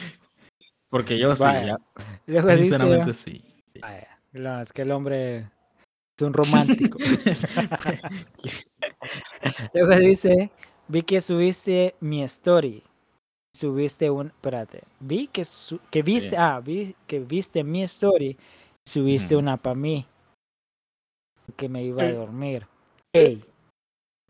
[0.90, 1.79] Porque yo sí, ya,
[2.27, 3.42] Luego dice, sinceramente sí.
[3.81, 5.38] vaya, no, es que el hombre
[6.18, 6.98] es un romántico.
[9.72, 10.50] Luego dice,
[10.88, 12.82] vi que subiste mi story.
[13.54, 18.36] Subiste un, espérate, vi que, su- que viste, ah, vi que viste mi story.
[18.86, 20.06] Subiste una para mí.
[21.56, 22.66] Que me iba a dormir.
[23.14, 23.42] Hey,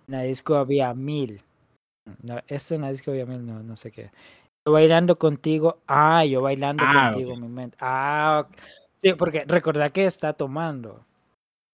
[0.06, 1.42] en la disco había mil.
[2.22, 4.11] No, eso en la disco había mil, no, no sé qué.
[4.64, 5.78] Yo bailando contigo.
[5.88, 7.76] Ah, yo bailando Ah, contigo, mi mente.
[7.80, 8.56] Ah, ok.
[9.02, 11.04] Sí, porque recordá que está tomando.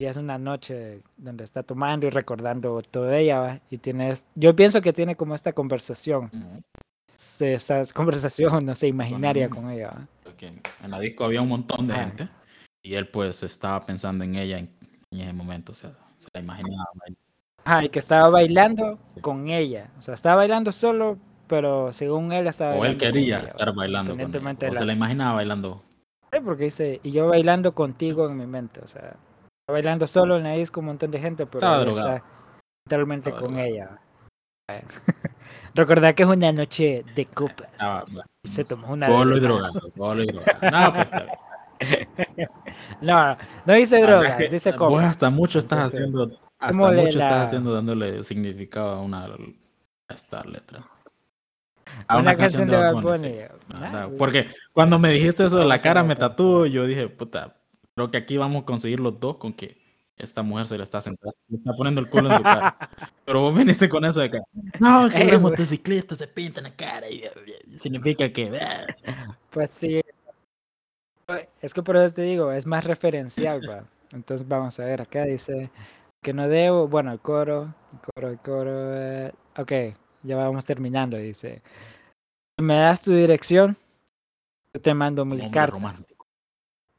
[0.01, 3.39] Y es una noche donde está tomando y recordando todo ella.
[3.41, 3.61] ¿va?
[3.71, 6.25] Y tienes, yo pienso que tiene como esta conversación.
[6.33, 6.63] Ujú.
[7.15, 9.89] se- Esta conversación, no sé, imaginaria con ella.
[9.91, 10.07] ¿va?
[10.25, 10.49] Porque
[10.83, 11.99] en la disco había un montón de Ah.
[12.05, 12.29] gente
[12.83, 14.69] y él pues estaba pensando en ella en,
[15.13, 16.85] en ese momento, o sea, se la imaginaba.
[17.65, 19.89] Ajá, y que estaba bailando con ella.
[20.01, 24.11] O sea, estaba bailando solo, pero según él estaba O él quería ella, estar bailando
[24.17, 25.81] con ella, o se la imaginaba bailando.
[26.41, 30.45] Porque dice, y yo bailando contigo en mi mente, o sea, está bailando solo en
[30.45, 32.15] la disco un montón de gente, pero drogado.
[32.17, 32.25] está
[32.89, 33.99] totalmente Estaba con ella.
[35.75, 37.69] Recordad que es una noche de copas.
[38.11, 39.41] Bueno, Se tomó una de Polo y
[39.91, 40.27] polo y.
[40.27, 41.27] No, pues está.
[43.01, 45.05] No, no dice drogas, que dice Vos copas.
[45.05, 50.15] hasta mucho estás Entonces, haciendo, hasta mucho la- estás haciendo dándole significado a una a
[50.15, 50.85] esta letra.
[52.07, 53.33] A Una canción de Bad Bunny, Bunny.
[53.35, 53.41] sí.
[53.69, 54.19] Nada, güey.
[54.19, 57.57] Porque cuando me dijiste eso de la cara, me tatuó, yo dije, puta,
[57.95, 59.81] creo que aquí vamos a conseguir los dos con que
[60.17, 62.77] esta mujer se le está sentando, le está poniendo el culo en su cara.
[63.25, 64.39] Pero vos viniste con eso de que,
[64.81, 67.25] no, que los motociclistas se pintan la cara y,
[67.67, 68.51] y significa que...
[68.53, 68.87] eh,
[69.51, 70.01] Pues sí.
[71.61, 73.85] Es que por eso te digo, es más referencial, va.
[74.13, 75.71] Entonces vamos a ver, acá dice
[76.21, 79.73] que no debo, bueno, el coro, el coro, el coro, eh, ok,
[80.23, 81.63] ya vamos terminando, dice.
[82.59, 83.77] Me das tu dirección,
[84.75, 85.75] yo te mando mil cartas.
[85.75, 86.27] romántico.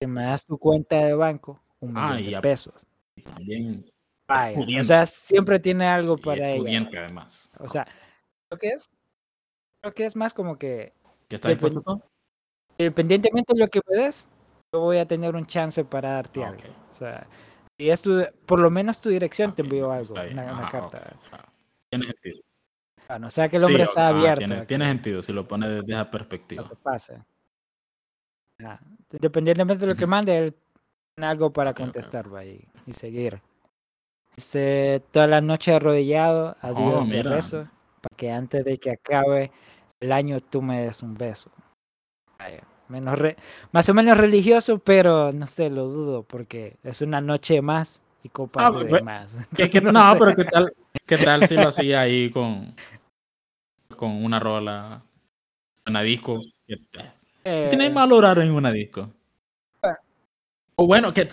[0.05, 2.85] Me das tu cuenta de banco, un Ah, millón de pesos.
[3.23, 3.85] También
[4.27, 6.89] Vaya, o sea, siempre tiene algo y para ella.
[6.97, 7.49] además.
[7.59, 7.85] O sea,
[8.49, 8.89] lo que es,
[9.83, 10.93] lo que es más como que
[11.27, 11.83] ¿Que está dispuesto
[12.77, 14.27] independientemente de lo que me des,
[14.73, 16.63] yo voy a tener un chance para darte Ah, algo.
[16.89, 17.27] O sea,
[17.77, 20.53] si es tu, por lo menos tu dirección te Ok, envió algo, está bien, una,
[20.53, 20.97] una carta.
[20.97, 21.53] ok, ajá.
[21.91, 22.41] Tiene sentido.
[23.07, 24.45] Bueno, o sea que el hombre Sí, está abierto.
[24.65, 26.69] Tiene, que- sentido si lo pone desde esa lo perspectiva.
[26.69, 27.21] que pase.
[28.63, 28.79] Ah,
[29.11, 30.55] Independientemente de lo que mande, él
[31.15, 31.83] tiene algo para Ok, ok.
[31.83, 33.41] contestar va, y, seguir.
[34.35, 37.69] Dice, toda la noche arrodillado a Oh, de rezo,
[38.01, 39.51] para que antes de que acabe
[39.99, 41.51] el año tú me des un beso.
[42.39, 43.37] Vaya, menos re-
[43.71, 48.29] más o menos religioso, pero no sé, lo dudo, porque es una noche más y
[48.29, 49.37] copas Ah, de pues, más.
[49.55, 50.73] Que- que- No pero ¿qué tal,
[51.05, 52.73] ¿qué tal si lo hacía ahí con,
[53.95, 55.03] con una rola,
[55.87, 56.41] una disco?
[56.65, 56.77] ¿Qué
[57.43, 59.09] tiene Eh, malo orar en una disco?
[59.81, 59.97] Ah.
[60.75, 61.27] O bueno, que,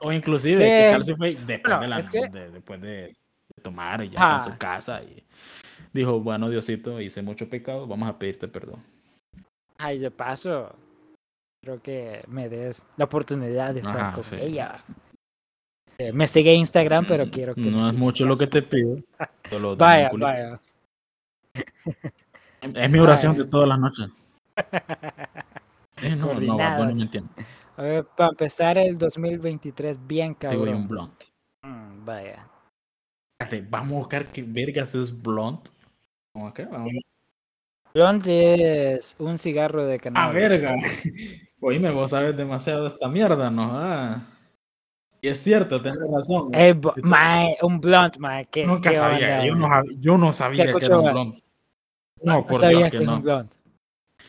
[0.00, 0.62] o inclusive, Sí.
[0.64, 3.14] ¿qué tal si fue después, Bueno, de, la- es que- de- después de,
[3.62, 5.22] tomar y ya está en su casa y
[5.92, 8.82] dijo, bueno, Diosito, hice mucho pecado, vamos a pedirte perdón.
[9.78, 10.74] Ay, de paso,
[11.62, 14.36] creo que me des la oportunidad de estar Ajá, con sí.
[14.38, 14.82] ella.
[15.98, 18.98] Eh, me sigue Instagram, pero Mm, quiero que No es mucho lo que te pido.
[19.48, 20.60] Solo Vaya, vaya.
[22.62, 23.44] Es mi oración Vaya.
[23.44, 24.08] de todas las noches.
[26.02, 27.18] Eh, no, no, Bunny me dice.
[27.18, 27.30] entiende.
[27.76, 30.88] A ver, para empezar el 2023 bien Te doy un cabrón.
[30.88, 31.24] blunt.
[31.62, 32.48] Mm, vaya.
[33.70, 35.68] Vamos a buscar qué vergas es blunt.
[36.32, 36.64] ¿Cómo que?
[36.66, 36.92] Vamos
[37.94, 39.94] Blunt es un cigarro de.
[39.94, 40.34] Ah, cannabis.
[40.34, 40.76] verga.
[41.60, 43.70] Oíme, vos sabes demasiado de esta mierda, ¿no?
[43.72, 44.20] Ah.
[45.24, 46.50] Y es cierto, tenés razón.
[46.52, 48.46] Eh, mae, un blunt, mae.
[48.50, 51.38] ¿qué, Nunca qué sabía, onda, yo no, yo no sabía que era un blunt.
[52.22, 53.22] No No, por sabía Dios que que es un no.
[53.22, 53.52] blunt.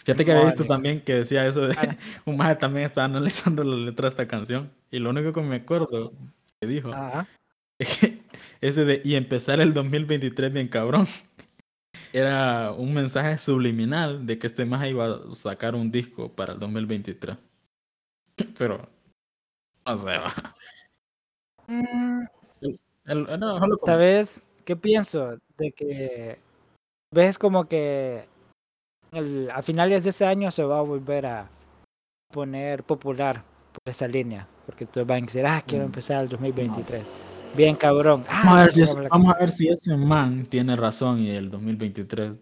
[0.06, 1.76] Fíjate que había visto también que decía eso de
[2.26, 5.58] un maje también estaba analizando la letra de esta canción y lo único que me
[5.58, 6.14] acuerdo
[6.62, 7.28] que dijo Ajá.
[7.78, 8.22] es que
[8.62, 11.08] ese de y empezar el 2023 bien cabrón
[12.14, 16.60] era un mensaje subliminal de que este maje iba a sacar un disco para el
[16.60, 17.36] 2023.
[18.58, 18.88] Pero
[19.86, 20.18] no sé.
[20.18, 20.56] va.
[21.68, 22.24] Mm,
[22.62, 22.80] El-
[23.30, 25.38] el- no, ¿Sabes qué pienso?
[25.58, 26.40] De que
[27.14, 28.26] ves como que
[29.12, 31.50] el- a finales de ese año se va a volver a
[32.34, 34.48] poner popular por esa línea.
[34.66, 35.88] Porque todos van a decir, ah, quiero Mm.
[35.88, 37.04] empezar el 2023.
[37.56, 38.26] Bien cabrón.
[38.28, 39.48] Ah, Vamos a ver si, ya es- sacamos la vamos a canción.
[39.48, 42.34] ver si ese man tiene razón y el 2023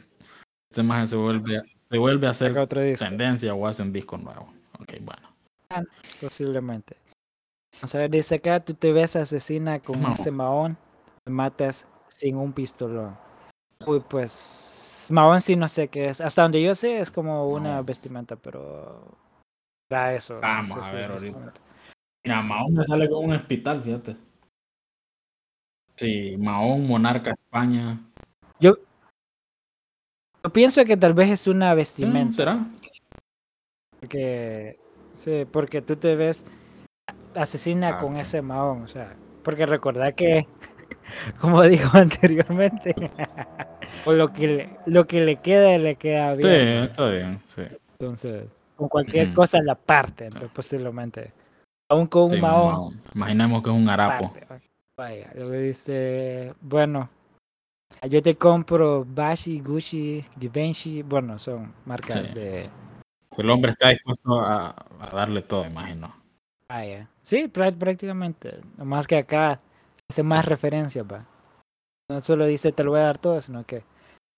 [0.71, 2.55] ese maje se vuelve, se vuelve a hacer
[2.97, 4.47] tendencia o hace un disco nuevo.
[4.79, 5.27] Ok, bueno.
[6.21, 6.95] posiblemente.
[7.83, 10.13] Vamos a ver, dice acá, tú te ves asesina con Mahón.
[10.17, 10.77] ese maón,
[11.25, 13.17] te matas sin un pistolón.
[13.85, 16.21] Uy, pues, maón sí no sé qué es.
[16.21, 17.85] Hasta donde yo sé es como una Mahón.
[17.85, 19.17] vestimenta, pero...
[19.89, 20.35] Era eso.
[20.35, 21.53] no Vamos sé a si ver ahorita.
[22.23, 24.15] Mira, Mahón me sale con un hospital, fíjate.
[25.95, 27.99] Sí, Mahón, Monarca España.
[28.61, 28.77] Yo,
[30.41, 32.31] yo pienso que tal vez es una Mm, vestimenta.
[32.31, 32.65] ¿Será?
[33.99, 34.79] Porque,
[35.11, 36.45] sí, porque tú te ves
[37.35, 40.47] asesina Ah, con ese maón, o sea, porque recordar que,
[41.41, 42.95] como dijo anteriormente,
[44.05, 46.75] o lo que le, lo que le queda, le queda Sí, bien.
[46.75, 46.83] ¿no?
[46.85, 47.61] está bien, sí.
[47.99, 49.35] Entonces, con cualquier Ujú.
[49.35, 51.31] cosa la parte, entonces posiblemente.
[51.89, 53.01] Aún con un Sí, un maón, Mahón.
[53.13, 54.33] Imaginemos que es un harapo.
[54.97, 57.09] Vaya, luego dice, bueno,
[58.09, 62.33] yo te compro Bashi, Gucci, Givenchy, bueno, son marcas Sí.
[62.33, 62.69] de...
[63.37, 64.67] El hombre está dispuesto a,
[64.99, 66.13] a darle todo, imagino.
[66.69, 67.07] Vaya.
[67.23, 68.59] Sí, prá- prácticamente.
[68.77, 69.59] Nomás que acá
[70.11, 71.25] hace más referencias, va.
[72.09, 73.83] No solo dice te lo voy a dar todo, sino que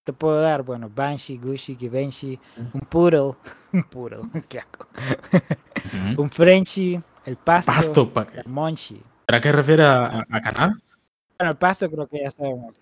[0.05, 2.39] te puedo dar, bueno, Banshee, Gucci, Givenchy,
[2.73, 3.33] un Poodle,
[3.73, 4.19] un Poodle,
[4.49, 4.87] qué asco.
[6.17, 9.01] Un Frenchie, el Pasto, Pasto, pa- el Monchi.
[9.25, 10.95] ¿para qué refiere a, a, cannabis?
[11.39, 12.75] Bueno, el Pasto creo que ya sabemos.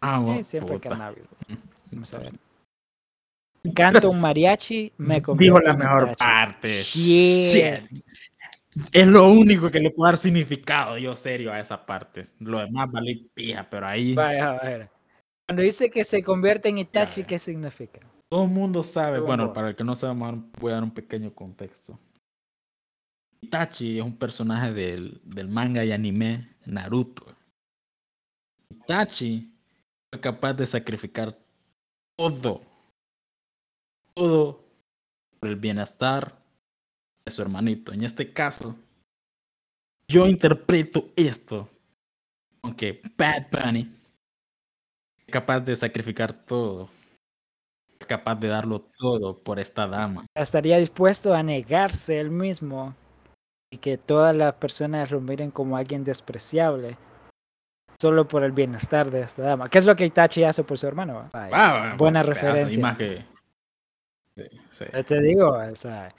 [0.00, 0.88] Ah, Eh, bueno, siempre puta.
[0.90, 1.24] cannabis.
[1.90, 2.32] Vamos a ver.
[3.74, 6.16] Canto un mariachi, me Dijo la mejor Itachi.
[6.16, 6.82] parte.
[6.84, 7.52] Shit.
[7.52, 8.04] Shit.
[8.92, 12.26] Es lo único que le puedo dar significado, yo serio, a esa parte.
[12.38, 14.90] Lo demás vale pija, pero ahí Vaya, a ver.
[15.46, 17.24] Cuando dice que se convierte en Itachi.
[17.24, 18.00] ¿qué significa?
[18.28, 19.20] todo el mundo sabe.
[19.20, 19.54] Bueno, vos.
[19.54, 20.20] para el que no sabe,
[20.60, 21.98] voy a dar un pequeño contexto.
[23.40, 27.24] Itachi es un personaje del, del manga y anime Naruto.
[28.68, 29.50] Itachi
[30.10, 31.38] fue capaz de sacrificar
[32.16, 32.62] todo,
[34.14, 34.64] todo
[35.40, 36.38] por el bienestar
[37.28, 37.92] de su hermanito.
[37.92, 38.74] En este caso,
[40.08, 41.68] yo interpreto esto,
[42.62, 43.92] aunque Bad Bunny
[45.18, 46.88] es capaz de sacrificar todo,
[48.00, 50.26] es capaz de darlo todo por esta dama.
[50.34, 52.94] estaría dispuesto a negarse él mismo
[53.70, 56.96] y que todas las personas lo miren como alguien despreciable
[58.00, 59.68] solo por el bienestar de esta dama.
[59.68, 61.28] ¿Qué es lo que Itachi hace por su hermano?
[61.32, 62.96] Ah, buena pedazo referencia.
[64.36, 64.84] Sí, sí.
[65.06, 66.14] te digo, o sea,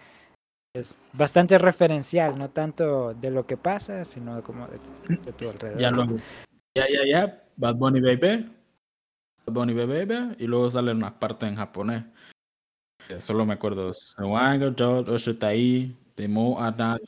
[0.80, 4.80] es bastante referencial, no tanto de lo que pasa, sino como de,
[5.18, 5.80] de tu alrededor.
[5.80, 6.06] Ya, lo,
[6.76, 8.50] ya, ya, ya, Bad Bunny Baby,
[9.46, 12.04] Bad Bunny Baby, y luego salen unas partes en japonés.
[13.20, 13.92] Solo me acuerdo,
[16.16, 17.00] Demo, Ada,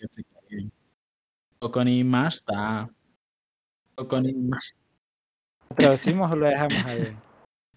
[1.59, 2.89] Okonimashita.
[3.95, 4.79] Okonimashita.
[5.69, 7.15] ¿Lo traducimos o lo dejamos ahí?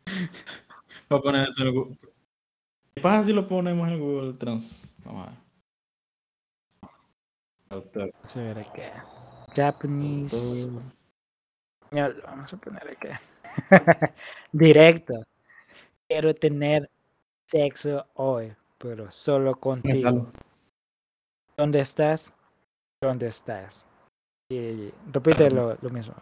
[1.11, 1.97] Voy a poner eso en Google.
[2.95, 4.91] ¿Qué pasa si lo ponemos en Google Trans?
[5.05, 5.44] Vamos a ver.
[7.75, 8.13] Autor.
[8.13, 9.05] Vamos a ver acá.
[9.55, 10.69] Japanese.
[11.91, 13.21] Lo vamos a poner acá.
[14.53, 15.15] Directo.
[16.09, 16.89] Quiero tener
[17.47, 20.31] sexo hoy, pero solo contigo.
[21.57, 22.33] ¿Dónde estás?
[23.01, 23.87] ¿Dónde estás?
[24.49, 26.15] Y repite lo, lo mismo.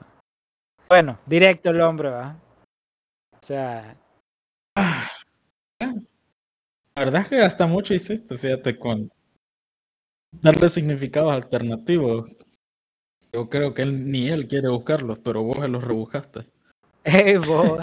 [0.88, 2.36] Bueno, directo el hombro, ¿ah?
[3.32, 3.96] O sea,
[4.76, 5.11] La
[6.96, 9.11] verdad es que gasta mucho hice esto, fíjate, con
[10.41, 12.30] darle significados alternativos.
[13.33, 16.47] Yo creo que él ni él quiere buscarlos, pero vos los rebuscaste.
[17.05, 17.80] hey, vos.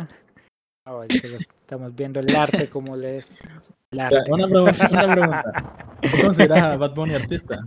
[0.86, 3.44] Oh, lo estamos viendo el arte como lees
[3.92, 4.32] el arte.
[4.32, 5.98] Una pregunta, una pregunta.
[6.02, 7.58] ¿Vos considerás a Bad Bunny artista?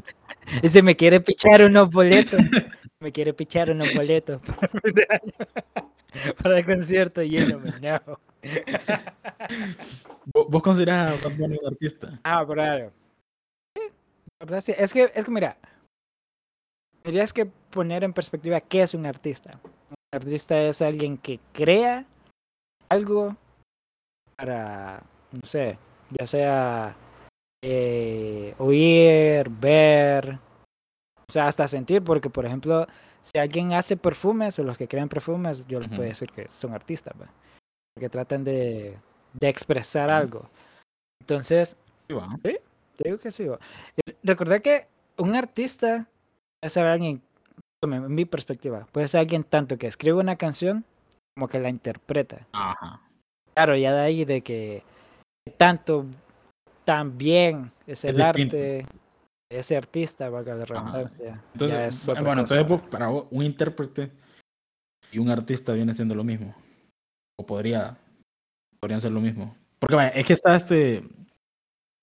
[0.60, 2.40] Ese me quiere pichar unos boletos.
[2.98, 4.40] Me quiere pichar unos boletos
[6.42, 8.18] para, el concierto lleno, no.
[10.26, 12.20] ¿Vos vos considerás a Bad Bunny un artista?
[12.22, 12.92] Ah, claro.
[14.42, 14.74] Verdad sí.
[14.76, 15.56] Es que, es que mira,
[17.02, 19.60] tendrías que poner en perspectiva qué es un artista.
[19.62, 22.04] Un artista es alguien que crea
[22.88, 23.36] algo
[24.36, 25.78] para, no sé,
[26.10, 26.96] ya sea
[27.62, 30.40] eh, oír, ver,
[31.28, 32.88] o sea, hasta sentir, porque por ejemplo,
[33.22, 36.74] si alguien hace perfumes o los que crean perfumes, yo les puedo decir que son
[36.74, 37.28] artistas, ¿va?
[37.94, 38.98] porque tratan de,
[39.34, 40.50] de expresar algo.
[41.20, 41.78] Entonces,
[42.44, 42.56] Sí.
[42.96, 43.44] Te digo que sí.
[43.44, 44.86] Eh, Recordar que
[45.18, 46.06] un artista
[46.60, 47.22] puede ser alguien,
[47.82, 50.84] en mi perspectiva, puede ser alguien tanto que escribe una canción
[51.34, 52.46] como que la interpreta.
[52.52, 53.00] Ajá.
[53.54, 54.82] Claro, ya de ahí de que
[55.56, 56.06] tanto,
[56.84, 58.86] tan bien es el arte,
[59.50, 61.42] ese artista, valga la redundancia.
[61.52, 62.54] Entonces, otra bueno, cosa.
[62.54, 64.10] entonces vos, para vos, un intérprete
[65.10, 66.54] y un artista viene siendo lo mismo.
[67.38, 67.98] O podría,
[68.80, 69.54] podrían ser lo mismo.
[69.78, 71.04] Porque vaya, es que está este,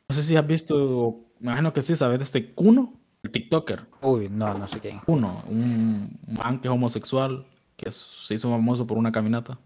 [0.09, 3.85] no sé si has visto, me imagino que sí, sabes de este Kuno, el TikToker.
[4.01, 4.99] Uy, no, no sé quién.
[4.99, 7.45] Kuno, un man que es homosexual,
[7.77, 9.59] que se hizo famoso por una caminata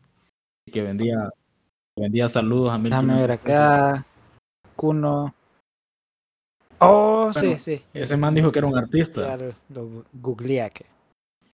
[0.66, 1.30] y que vendía,
[1.98, 4.06] vendía saludos a mil Déjame ver acá.
[4.76, 5.34] Kuno.
[6.80, 7.82] Oh, sí, Bueno, sí.
[7.94, 10.84] Ese man dijo que era un artista, lo, lo googleé aquí.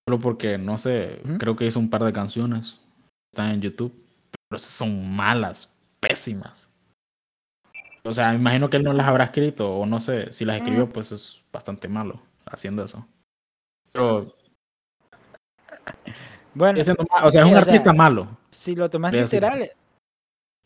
[0.07, 2.79] solo porque, no sé, creo que hizo un par de canciones,
[3.31, 3.93] están en YouTube,
[4.47, 5.69] pero esas son malas,
[5.99, 6.75] pésimas.
[8.03, 10.57] O sea, me imagino que él no las habrá escrito, o no sé, si las
[10.57, 10.91] escribió, Mm.
[10.91, 13.05] pues es bastante malo haciendo eso.
[13.91, 14.33] Pero,
[16.53, 19.71] Bueno, o sea, es un sea, artista malo, si lo tomas a decir- literal,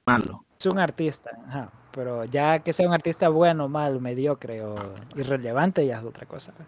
[0.05, 0.45] malo.
[0.59, 1.31] es un artista.
[1.47, 1.71] Ajá.
[1.91, 4.75] Pero ya que sea un artista bueno, malo, mediocre o
[5.15, 6.51] irrelevante, ya es otra cosa.
[6.53, 6.65] Por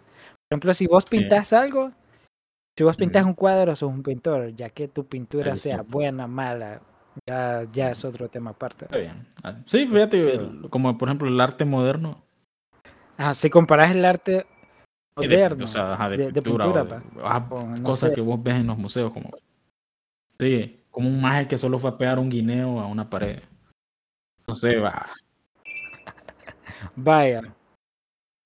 [0.50, 1.90] ejemplo, si vos pintas algo,
[2.78, 3.30] si vos pintas Ujú.
[3.30, 6.80] un cuadro, sos un pintor, ya que tu pintura Ahí sea buena, mala,
[7.26, 8.84] ya, ya es otro tema aparte.
[8.86, 9.26] Está bien.
[9.42, 10.28] Ah, Sí, fíjate, Sí.
[10.30, 12.22] el- como por ejemplo el arte moderno,
[13.18, 14.46] Ajá, si comparas el arte
[15.18, 18.10] eh, de- moderno o sea, ajá, de, de, de pintura, o de- ajá, no cosas
[18.10, 19.30] sé, que vos ves en los museos, como
[20.38, 23.42] sí, como un maje que solo fue a pegar un guineo a una pared.
[24.46, 25.06] No sé, va.
[26.96, 27.42] Vaya.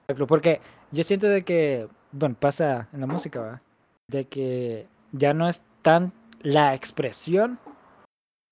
[0.07, 0.61] Ejemplo, Porque
[0.91, 3.63] yo siento de que, bueno, pasa en la música, ¿va?
[4.09, 6.13] De que ya no es tan
[6.43, 7.59] la expresión,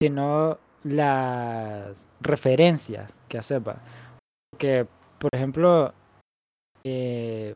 [0.00, 3.78] sino las referencias que ¿va?
[4.52, 4.86] Porque,
[5.18, 5.92] por ejemplo,
[6.84, 7.54] eh,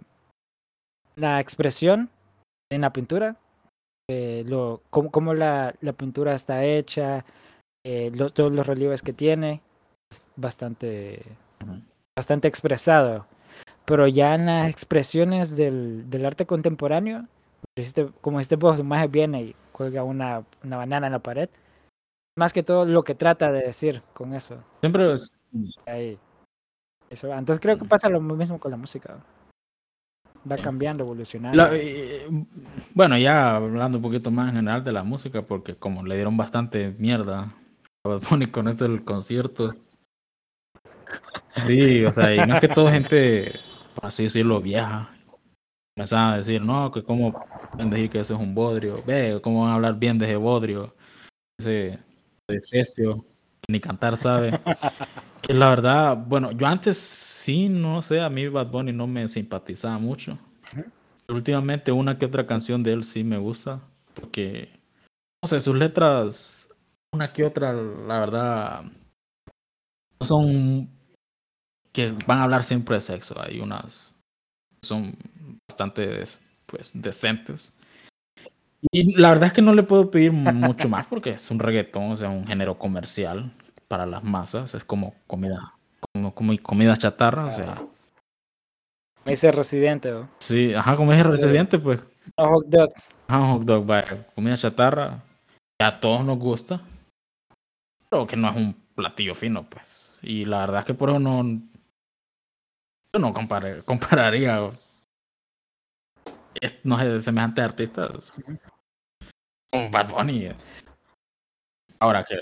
[1.16, 2.10] la expresión
[2.70, 3.36] en la pintura,
[4.10, 7.24] eh, lo, cómo, cómo la, la pintura está hecha,
[7.84, 9.60] eh, lo- todos los relieves que tiene,
[10.10, 11.22] es bastante
[12.18, 13.26] bastante expresado.
[13.84, 17.26] Pero ya en las expresiones del, del arte contemporáneo,
[18.20, 21.48] como este vos, más viene y cuelga una, una banana en la pared.
[22.36, 24.62] Más que todo lo que trata de decir con eso.
[24.80, 25.32] Siempre es-
[25.86, 26.18] Ahí.
[27.10, 27.38] Eso va.
[27.38, 29.22] Entonces creo que pasa lo mismo con la música.
[30.50, 31.56] Va cambiando, evolucionando.
[31.56, 32.26] la- eh,
[32.94, 36.36] bueno, ya hablando un poquito más en general de la música, porque como le dieron
[36.36, 37.54] bastante mierda
[38.04, 38.18] a
[38.50, 39.74] con esto del concierto.
[41.66, 43.60] Sí, o sea, y más que todo gente,
[43.94, 45.14] por así decirlo, vieja.
[45.96, 47.34] Empezaban a decir, no, que cómo
[47.70, 49.02] pueden decir que eso es un bodrio.
[49.04, 50.94] Ve, cómo van a hablar bien de ese bodrio.
[51.60, 51.98] Ese
[52.52, 53.24] de Efesio.
[53.68, 54.60] ni cantar sabe.
[55.42, 59.26] que la verdad, bueno, yo antes sí, no sé, a mí Bad Bunny no me
[59.28, 60.38] simpatizaba mucho.
[61.28, 63.80] Últimamente una que otra canción de él sí me gusta,
[64.14, 64.68] porque,
[65.42, 66.68] no sé, sus letras,
[67.12, 68.82] una que otra, la verdad,
[70.20, 70.88] no son
[71.92, 73.34] que van a hablar siempre de sexo.
[73.40, 74.10] Hay unas
[74.80, 75.14] que son
[75.68, 76.24] bastante
[76.66, 77.74] pues, decentes.
[78.90, 82.10] Y la verdad es que no le puedo pedir mucho más porque es un reggaetón,
[82.10, 83.52] o sea, un género comercial
[83.86, 84.74] para las masas.
[84.74, 85.74] Es como comida,
[86.12, 87.80] como, como comida chatarra, o sea.
[89.24, 90.28] Ese residente, ¿o?
[90.38, 92.00] Sí, ajá, como ese residente, pues.
[92.36, 92.92] Un hot dog.
[93.28, 95.22] Ajá, un hot dog, vaya, comida chatarra.
[95.78, 96.82] Que a todos nos gusta.
[98.08, 100.18] Pero que no es un platillo fino, pues.
[100.22, 101.44] Y la verdad es que por eso no.
[103.12, 104.58] Yo no comparé, compararía.
[106.84, 108.42] No sé, semejantes artistas
[109.72, 110.50] un Bad Bunny.
[111.98, 112.36] Ahora que.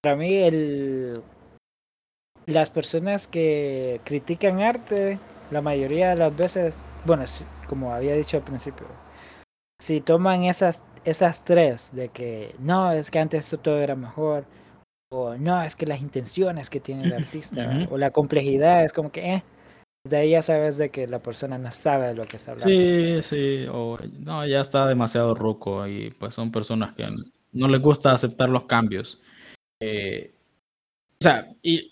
[0.00, 1.22] Para mí, el.
[2.46, 5.18] Las personas que critican arte,
[5.50, 7.24] la mayoría de las veces, bueno,
[7.68, 8.88] como había dicho al principio,
[9.80, 14.44] si toman esas, esas tres, de que no, es que antes todo era mejor,
[15.12, 19.12] o no, es que las intenciones que tiene el artista, o la complejidad, es como
[19.12, 19.44] que, eh,
[20.04, 22.68] de ahí ya sabes de que la persona no sabe de lo que está hablando.
[22.68, 27.06] Sí, sí, o no, ya está demasiado roco y pues son personas que
[27.52, 29.20] no les gusta aceptar los cambios.
[29.80, 30.34] Eh,
[31.20, 31.86] o sea, y...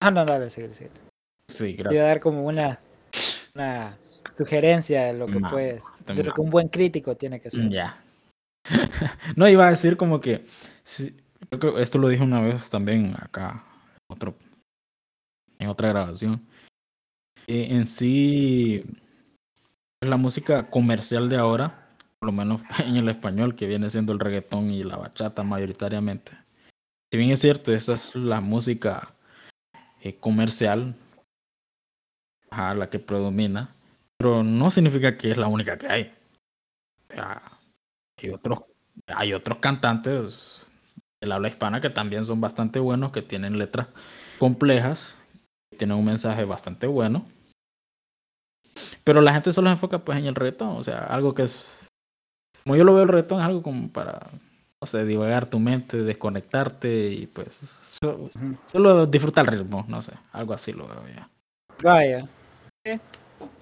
[0.00, 0.90] Ah, no, dale, sigue, sigue.
[1.48, 2.00] Sí, gracias.
[2.00, 2.80] Voy a dar como una,
[3.54, 3.98] una
[4.32, 7.68] sugerencia de lo que puedes, de lo que un buen crítico tiene que ser.
[7.68, 8.02] Ya.
[9.36, 10.46] no, iba a decir como que,
[11.78, 13.64] esto lo dije una vez también acá,
[14.08, 14.36] otro
[15.58, 16.46] en otra grabación.
[17.46, 18.84] Eh, en sí,
[20.00, 21.88] la música comercial de ahora,
[22.18, 26.32] por lo menos en el español, que viene siendo el reggaetón y la bachata mayoritariamente.
[27.10, 29.14] Si bien es cierto, esa es la música
[30.02, 30.94] eh, comercial,
[32.50, 33.74] a la que predomina,
[34.16, 36.14] pero no significa que es la única que hay.
[37.10, 38.60] hay otros,
[39.06, 40.62] hay otros cantantes
[41.20, 43.88] del habla hispana que también son bastante buenos, que tienen letras
[44.38, 45.16] complejas
[45.76, 47.24] tiene un mensaje bastante bueno.
[49.04, 51.64] Pero la gente solo se enfoca pues en el reto, o sea, algo que es,
[52.64, 54.30] como yo lo veo el reto, es algo como para,
[54.80, 57.58] no sé, divagar tu mente, desconectarte y pues
[58.70, 61.30] solo, disfrutar el ritmo, no sé, algo así lo veo ya.
[61.82, 62.28] Vaya.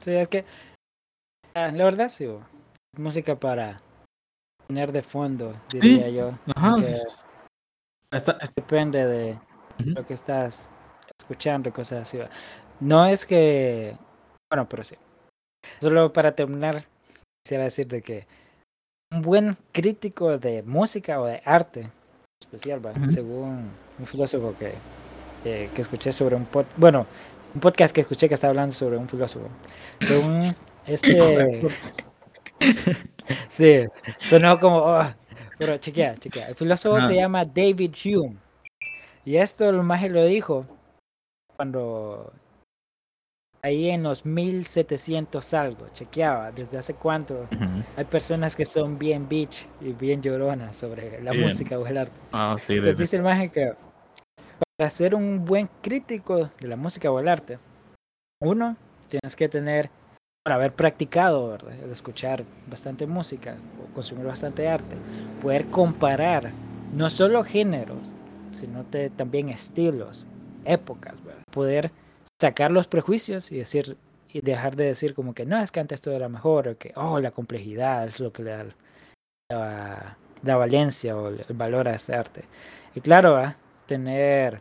[0.01, 0.45] Sí, es que
[1.55, 2.27] ah, la verdad sí,
[2.97, 3.81] música para
[4.67, 6.39] poner de fondo, diría yo.
[6.55, 6.77] Ajá.
[8.55, 9.39] Depende de
[9.79, 10.74] lo que estás
[11.25, 12.19] escuchando cosas así.
[12.81, 13.97] No es que,
[14.51, 14.97] bueno, pero sí.
[15.81, 16.85] Solo para terminar,
[17.43, 18.27] quisiera decir de que
[19.11, 21.91] un buen crítico de música o de arte
[22.43, 24.75] especial, según un filósofo que,
[25.43, 27.07] que, escuché sobre un pod, bueno,
[27.55, 29.49] un podcast que escuché que estaba hablando sobre un filósofo.
[30.01, 30.55] Según
[30.87, 31.63] este
[33.49, 33.85] sí,
[34.19, 35.15] sonó como oh,
[35.59, 36.49] pero chequea, chequea.
[36.49, 38.37] El filósofo se llama David Hume.
[39.25, 40.67] Y esto el más lo dijo
[41.57, 42.33] cuando
[43.65, 47.49] ahí en los 1700 algo, chequeaba desde hace cuánto.
[47.97, 52.21] Hay personas que son bien bitch y bien lloronas sobre la música o el arte.
[52.33, 53.73] Ah, sí, Entonces dice el maje que
[54.77, 57.59] para ser un buen crítico de la música o el arte,
[58.43, 58.77] uno,
[59.09, 59.89] tienes que tener,
[60.45, 61.73] bueno, haber practicado, ¿verdad?
[61.83, 64.97] El escuchar bastante música o consumir bastante arte,
[65.41, 66.53] poder comparar
[66.93, 68.15] no solo géneros,
[68.51, 68.85] sino
[69.17, 70.27] también estilos,
[70.65, 71.15] épocas,
[71.51, 71.91] poder
[72.41, 73.97] sacar los prejuicios y decir
[74.35, 76.93] y dejar de decir como que no es que antes todo era mejor o que
[76.97, 82.15] oh la complejidad es lo que le da la, valencia o el valor a ese
[82.15, 82.45] arte
[82.97, 83.55] y claro
[83.87, 84.61] tener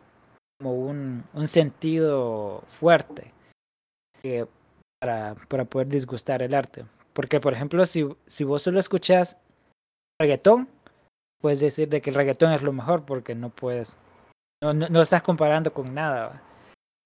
[0.58, 3.32] como un, un sentido fuerte
[4.22, 4.46] eh,
[5.00, 6.84] para, para poder disgustar el arte.
[7.12, 9.38] Porque por ejemplo si, si vos solo escuchas
[10.20, 10.68] reggaetón
[11.40, 13.98] puedes decir de que el reggaetón es lo mejor porque no puedes
[14.64, 16.42] no, no, no estás comparando con nada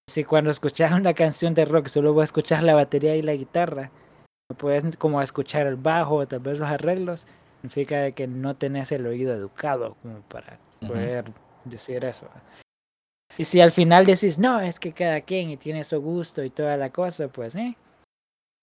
[0.08, 3.34] si cuando escuchas una canción de rock solo vas a escuchar la batería y la
[3.34, 3.90] guitarra,
[4.50, 7.26] no puedes como escuchar el bajo o tal vez los arreglos,
[7.60, 11.26] significa que no tenés el oído educado como para poder
[11.64, 12.26] decir eso.
[13.36, 16.50] Y si al final decís, no, es que cada quien y tiene su gusto y
[16.50, 17.76] toda la cosa, pues, ¿eh?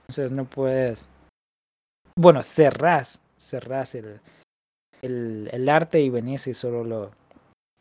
[0.02, 1.08] Entonces no puedes,
[2.16, 4.20] bueno, cerrás, cerrás el,
[5.04, 7.12] el, el arte y venís y solo lo,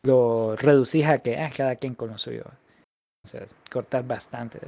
[0.05, 2.44] lo reducís a que ah, cada quien con lo suyo.
[3.24, 3.40] O sea,
[3.70, 4.61] cortar bastante.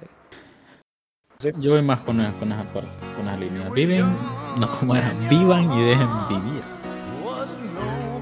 [1.59, 3.69] Yo voy más con, con, esa, con esa línea.
[3.69, 4.07] Viven,
[4.59, 6.63] no como era, vivan y dejen vivir.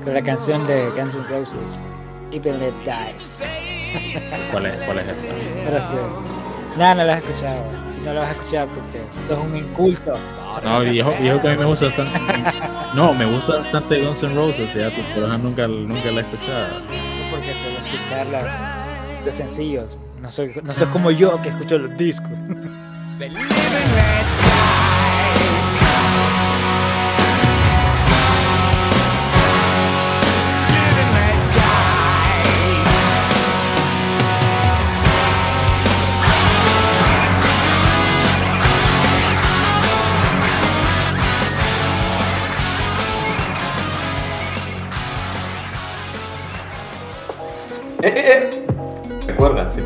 [0.03, 1.79] con la canción de Guns N' Roses,
[2.33, 3.15] Even Let Die.
[4.51, 5.29] ¿Cuál es, cuál es esa?
[5.67, 5.95] Ahora sí.
[6.77, 7.94] No, no la has escuchado.
[8.05, 10.13] No la vas a escuchar porque sos un inculto.
[10.63, 12.19] No, dijo, dijo que a mí me gusta bastante.
[12.95, 16.67] No, me gusta bastante Guns N' Roses, fíjate, pero esa nunca, nunca la he escuchado.
[17.31, 19.99] Porque suelo escuchar las- los sencillos.
[20.23, 22.31] No soy, no soy como yo que escucho los discos.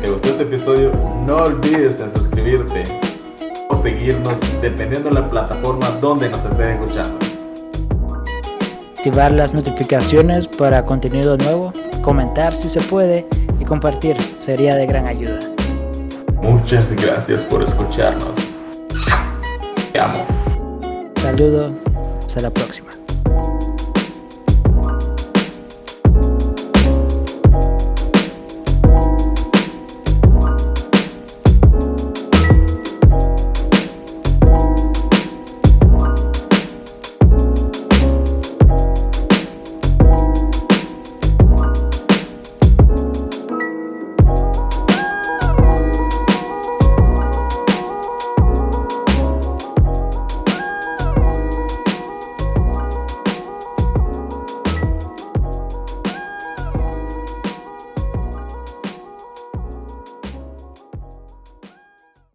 [0.01, 0.91] Te gustó este episodio,
[1.25, 2.83] no olvides en suscribirte
[3.69, 7.19] o seguirnos dependiendo de la plataforma donde nos estés escuchando.
[8.97, 13.25] Activar las notificaciones para contenido nuevo, comentar si se puede
[13.59, 15.39] y compartir sería de gran ayuda.
[16.41, 18.31] Muchas gracias por escucharnos.
[19.91, 20.25] Te amo.
[21.17, 21.73] Saludo,
[22.25, 22.98] hasta la próxima.